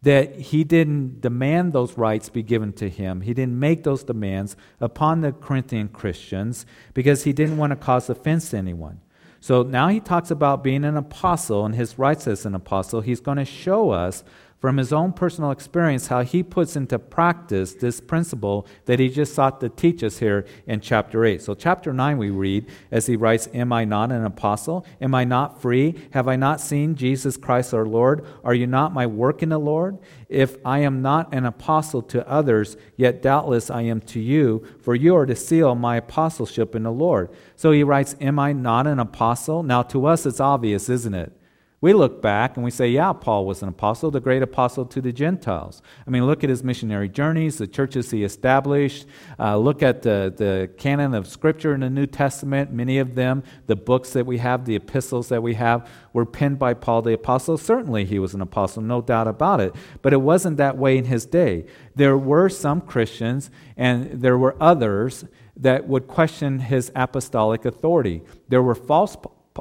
that 0.02 0.36
he 0.36 0.64
didn't 0.64 1.22
demand 1.22 1.74
those 1.74 1.98
rights 1.98 2.30
be 2.30 2.42
given 2.42 2.72
to 2.74 2.90
him. 2.90 3.22
He 3.22 3.34
didn't 3.34 3.60
make 3.60 3.84
those 3.84 4.04
demands 4.04 4.56
upon 4.80 5.22
the 5.22 5.34
Corinthian 5.34 5.90
Christians 5.90 6.66
because 6.94 7.26
he 7.26 7.34
didn't 7.34 7.58
want 7.58 7.72
to 7.72 7.76
cause 7.76 8.10
offense 8.10 8.50
to 8.52 8.58
anyone. 8.58 9.02
So 9.42 9.64
now 9.64 9.88
he 9.88 10.00
talks 10.00 10.32
about 10.32 10.64
being 10.64 10.84
an 10.84 10.98
apostle 10.98 11.66
and 11.66 11.76
his 11.76 11.98
rights 11.98 12.28
as 12.28 12.46
an 12.46 12.56
apostle. 12.56 13.02
He's 13.02 13.22
going 13.22 13.38
to 13.38 13.46
show 13.46 13.92
us 13.92 14.24
from 14.60 14.76
his 14.76 14.92
own 14.92 15.14
personal 15.14 15.52
experience 15.52 16.08
how 16.08 16.22
he 16.22 16.44
puts 16.44 16.76
into 16.76 17.00
practice 17.00 17.74
this 17.74 18.02
principle 18.02 18.68
that 18.86 19.00
he 19.00 19.08
just 19.08 19.34
sought 19.34 19.62
to 19.62 19.70
teach 19.70 20.04
us 20.04 20.20
here 20.20 20.46
in 20.68 20.82
chapter 20.82 21.24
8. 21.24 21.42
So, 21.42 21.56
chapter 21.56 21.94
9, 21.94 22.18
we 22.18 22.30
read 22.30 22.68
as 22.92 23.06
he 23.08 23.16
writes, 23.16 23.48
Am 23.54 23.72
I 23.72 23.86
not 23.86 24.12
an 24.12 24.26
apostle? 24.26 24.86
Am 25.00 25.16
I 25.16 25.24
not 25.24 25.62
free? 25.62 25.96
Have 26.12 26.28
I 26.28 26.36
not 26.36 26.60
seen 26.60 26.96
Jesus 26.96 27.38
Christ 27.38 27.74
our 27.74 27.86
Lord? 27.86 28.26
Are 28.44 28.54
you 28.54 28.68
not 28.68 28.94
my 28.94 29.08
work 29.08 29.42
in 29.42 29.50
the 29.50 29.58
Lord? 29.58 29.98
If 30.28 30.58
I 30.66 30.80
am 30.80 31.02
not 31.02 31.34
an 31.34 31.46
apostle 31.46 32.02
to 32.04 32.28
others, 32.30 32.76
yet 32.98 33.22
doubtless 33.22 33.70
I 33.70 33.84
am 33.84 34.02
to 34.02 34.20
you, 34.20 34.66
for 34.82 34.94
you 34.94 35.16
are 35.16 35.26
to 35.26 35.36
seal 35.36 35.74
my 35.74 35.96
apostleship 35.96 36.76
in 36.76 36.84
the 36.84 36.92
Lord. 36.92 37.30
So 37.56 37.72
he 37.72 37.84
writes, 37.84 38.16
Am 38.20 38.38
I 38.38 38.52
not 38.52 38.88
an 38.88 39.00
apostle? 39.00 39.64
Now, 39.64 39.84
to 39.84 40.06
us, 40.06 40.26
it's 40.26 40.42
obvious, 40.42 40.90
isn't 40.90 41.14
it? 41.14 41.32
We 41.82 41.94
look 41.94 42.22
back 42.22 42.58
and 42.58 42.64
we 42.66 42.72
say, 42.72 42.90
yeah, 42.90 43.14
Paul 43.14 43.46
was 43.46 43.64
an 43.64 43.70
apostle, 43.70 44.12
the 44.12 44.20
great 44.20 44.42
apostle 44.42 44.86
to 44.86 45.00
the 45.00 45.14
Gentiles. 45.14 45.82
I 46.06 46.10
mean, 46.10 46.26
look 46.26 46.44
at 46.44 46.50
his 46.50 46.62
missionary 46.62 47.08
journeys, 47.08 47.58
the 47.58 47.68
churches 47.68 48.12
he 48.12 48.26
established. 48.26 49.06
Uh, 49.40 49.56
look 49.58 49.82
at 49.82 50.02
the, 50.02 50.34
the 50.36 50.70
canon 50.78 51.14
of 51.14 51.26
Scripture 51.26 51.74
in 51.74 51.80
the 51.80 51.90
New 51.90 52.06
Testament. 52.06 52.74
Many 52.74 52.98
of 52.98 53.16
them, 53.16 53.44
the 53.68 53.78
books 53.78 54.12
that 54.12 54.26
we 54.26 54.40
have, 54.40 54.66
the 54.66 54.76
epistles 54.76 55.30
that 55.30 55.42
we 55.42 55.54
have, 55.54 55.90
were 56.12 56.26
penned 56.26 56.60
by 56.60 56.74
Paul 56.74 57.02
the 57.02 57.14
apostle. 57.14 57.58
Certainly 57.58 58.06
he 58.06 58.20
was 58.20 58.34
an 58.34 58.42
apostle, 58.42 58.82
no 58.84 59.02
doubt 59.02 59.30
about 59.30 59.62
it. 59.62 59.74
But 60.02 60.12
it 60.12 60.22
wasn't 60.22 60.58
that 60.58 60.78
way 60.78 60.98
in 60.98 61.06
his 61.06 61.26
day. 61.26 61.66
There 61.96 62.18
were 62.18 62.50
some 62.50 62.82
Christians 62.82 63.50
and 63.78 64.22
there 64.22 64.38
were 64.38 64.58
others 64.60 65.24
that 65.56 65.88
would 65.88 66.08
question 66.08 66.60
his 66.60 66.92
apostolic 66.94 67.64
authority. 67.64 68.22
There 68.50 68.62
were 68.62 68.76
false 68.76 69.16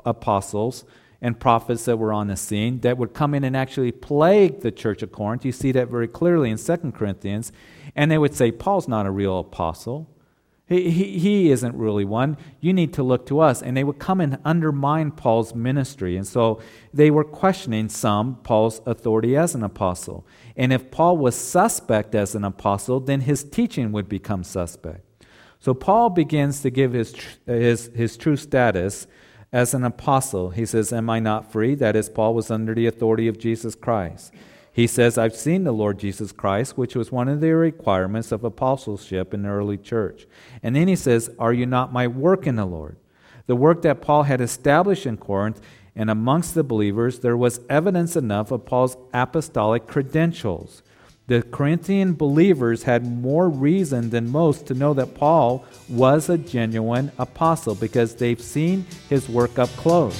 apostles 0.05 0.85
and 1.21 1.41
prophets 1.41 1.85
that 1.87 1.99
were 1.99 2.13
on 2.13 2.29
the 2.29 2.37
scene 2.37 2.81
that 2.81 2.97
would 2.97 3.13
come 3.13 3.35
in 3.35 3.45
and 3.45 3.57
actually 3.57 3.91
plague 3.91 4.61
the 4.61 4.71
church 4.71 5.03
of 5.03 5.11
Corinth. 5.11 5.45
You 5.45 5.53
see 5.53 5.73
that 5.73 5.89
very 5.89 6.09
clearly 6.09 6.51
in 6.51 6.59
2 6.59 6.93
Corinthians. 6.93 7.53
And 7.97 8.11
they 8.11 8.19
would 8.19 8.35
say, 8.35 8.53
Paul's 8.53 8.87
not 8.87 9.07
a 9.07 9.11
real 9.11 9.41
apostle. 9.41 10.09
He, 10.69 10.91
he, 10.91 11.19
he 11.19 11.51
isn't 11.51 11.75
really 11.75 12.05
one. 12.05 12.37
You 12.61 12.73
need 12.73 12.93
to 12.93 13.03
look 13.03 13.27
to 13.27 13.41
us. 13.41 13.63
And 13.63 13.77
they 13.77 13.83
would 13.83 13.99
come 13.99 14.21
and 14.21 14.39
undermine 14.45 15.11
Paul's 15.11 15.55
ministry. 15.55 16.17
And 16.17 16.27
so 16.27 16.61
they 16.95 17.11
were 17.11 17.25
questioning 17.25 17.89
some 17.89 18.37
Paul's 18.37 18.81
authority 18.87 19.37
as 19.37 19.57
an 19.57 19.65
apostle. 19.65 20.25
And 20.57 20.73
if 20.73 20.91
Paul 20.93 21.17
was 21.17 21.35
suspect 21.35 22.15
as 22.15 22.37
an 22.37 22.45
apostle, 22.45 23.01
then 23.01 23.23
his 23.23 23.43
teaching 23.43 23.91
would 23.91 24.09
become 24.09 24.45
suspect. 24.45 25.05
So 25.59 25.75
Paul 25.75 26.11
begins 26.11 26.61
to 26.61 26.71
give 26.71 26.93
his, 26.93 27.17
his, 27.47 27.91
his 27.95 28.17
true 28.17 28.37
status 28.37 29.09
as 29.53 29.75
an 29.75 29.85
apostle. 29.85 30.51
He 30.51 30.67
says, 30.67 30.93
Am 30.93 31.09
I 31.09 31.21
not 31.21 31.51
free? 31.51 31.75
That 31.75 31.97
is, 31.97 32.09
Paul 32.09 32.35
was 32.35 32.51
under 32.51 32.75
the 32.75 32.87
authority 32.87 33.29
of 33.29 33.39
Jesus 33.39 33.75
Christ. 33.75 34.33
He 34.73 34.87
says, 34.87 35.19
I've 35.19 35.35
seen 35.35 35.65
the 35.65 35.73
Lord 35.73 35.99
Jesus 35.99 36.31
Christ, 36.31 36.79
which 36.79 36.95
was 36.95 37.11
one 37.11 37.29
of 37.29 37.41
the 37.41 37.55
requirements 37.55 38.31
of 38.31 38.45
apostleship 38.45 39.35
in 39.35 39.43
the 39.43 39.49
early 39.49 39.77
church. 39.77 40.27
And 40.63 40.77
then 40.77 40.87
he 40.87 40.97
says, 40.97 41.31
Are 41.39 41.53
you 41.53 41.67
not 41.67 41.93
my 41.93 42.07
work 42.07 42.47
in 42.47 42.57
the 42.57 42.67
Lord? 42.67 42.97
The 43.47 43.57
work 43.57 43.83
that 43.83 44.03
Paul 44.03 44.25
had 44.25 44.41
established 44.41 45.07
in 45.07 45.17
Corinth 45.17 45.61
and 45.99 46.11
amongst 46.11 46.55
the 46.55 46.63
believers, 46.63 47.19
there 47.19 47.37
was 47.37 47.61
evidence 47.69 48.15
enough 48.15 48.53
of 48.53 48.65
Paul's 48.65 48.97
apostolic 49.13 49.89
credentials. 49.89 50.85
The 51.29 51.43
Corinthian 51.43 52.15
believers 52.15 52.85
had 52.85 53.05
more 53.05 53.51
reason 53.51 54.09
than 54.09 54.33
most 54.33 54.67
to 54.69 54.75
know 54.75 54.95
that 54.95 55.15
Paul 55.15 55.63
was 55.87 56.31
a 56.31 56.39
genuine 56.39 57.13
apostle 57.19 57.75
because 57.75 58.15
they've 58.15 58.41
seen 58.41 58.87
his 59.11 59.29
work 59.29 59.59
up 59.59 59.69
close. 59.77 60.17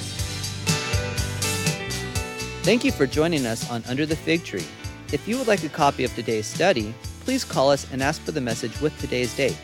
Thank 2.61 2.85
you 2.85 2.91
for 2.91 3.07
joining 3.07 3.47
us 3.47 3.67
on 3.71 3.83
Under 3.89 4.05
the 4.05 4.15
Fig 4.15 4.43
Tree. 4.43 4.67
If 5.11 5.27
you 5.27 5.39
would 5.39 5.47
like 5.47 5.63
a 5.63 5.69
copy 5.69 6.03
of 6.03 6.13
today's 6.13 6.45
study, 6.45 6.93
please 7.21 7.43
call 7.43 7.71
us 7.71 7.91
and 7.91 8.03
ask 8.03 8.21
for 8.21 8.31
the 8.31 8.41
message 8.41 8.79
with 8.79 8.95
today's 8.99 9.35
date. 9.35 9.59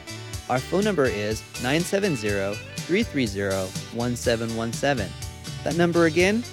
Our 0.49 0.57
phone 0.57 0.83
number 0.83 1.05
is 1.05 1.43
970 1.61 2.55
330 2.55 3.69
1717. 3.95 5.13
That 5.63 5.77
number 5.77 6.05
again, 6.05 6.43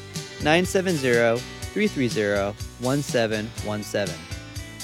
970 0.43 1.39
330 1.73 2.53
1717. 2.85 4.32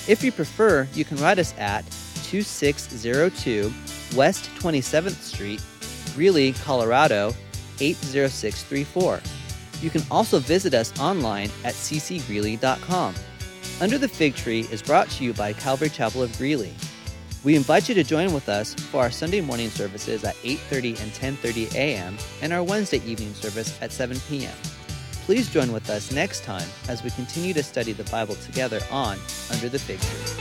If 0.09 0.25
you 0.25 0.33
prefer, 0.33 0.89
you 0.95 1.05
can 1.05 1.19
write 1.19 1.39
us 1.39 1.55
at 1.59 1.85
2602 2.25 3.73
West 4.17 4.49
27th 4.59 5.21
Street, 5.21 5.63
Greeley, 6.15 6.53
Colorado 6.55 7.35
80634. 7.79 9.21
You 9.83 9.91
can 9.91 10.03
also 10.11 10.39
visit 10.39 10.73
us 10.73 10.99
online 10.99 11.51
at 11.63 11.75
ccgreeley.com. 11.75 13.15
Under 13.81 13.99
the 13.99 14.09
Fig 14.09 14.35
Tree 14.35 14.61
is 14.73 14.83
brought 14.83 15.11
to 15.11 15.25
you 15.25 15.35
by 15.35 15.53
Calvary 15.53 15.91
Chapel 15.91 16.23
of 16.23 16.37
Greeley. 16.39 16.75
We 17.45 17.55
invite 17.55 17.89
you 17.89 17.95
to 17.95 18.03
join 18.03 18.33
with 18.33 18.49
us 18.49 18.75
for 18.75 19.03
our 19.03 19.11
Sunday 19.11 19.43
morning 19.43 19.69
services 19.69 20.25
at 20.25 20.35
8:30 20.37 21.01
and 21.01 21.13
10:30 21.13 21.75
a.m. 21.75 22.17
and 22.43 22.53
our 22.53 22.65
Wednesday 22.65 23.01
evening 23.07 23.35
service 23.35 23.79
at 23.81 23.93
7 23.93 24.19
p.m. 24.29 24.57
Please 25.29 25.51
join 25.51 25.75
with 25.75 25.91
us 25.91 26.11
next 26.11 26.43
time 26.43 26.67
as 26.89 27.03
we 27.03 27.11
continue 27.11 27.53
to 27.53 27.63
study 27.63 27.93
the 27.93 28.05
Bible 28.05 28.35
together 28.37 28.81
on 28.91 29.19
Under 29.53 29.69
the 29.69 29.79
Fig 29.79 30.01
Tree. 30.01 30.38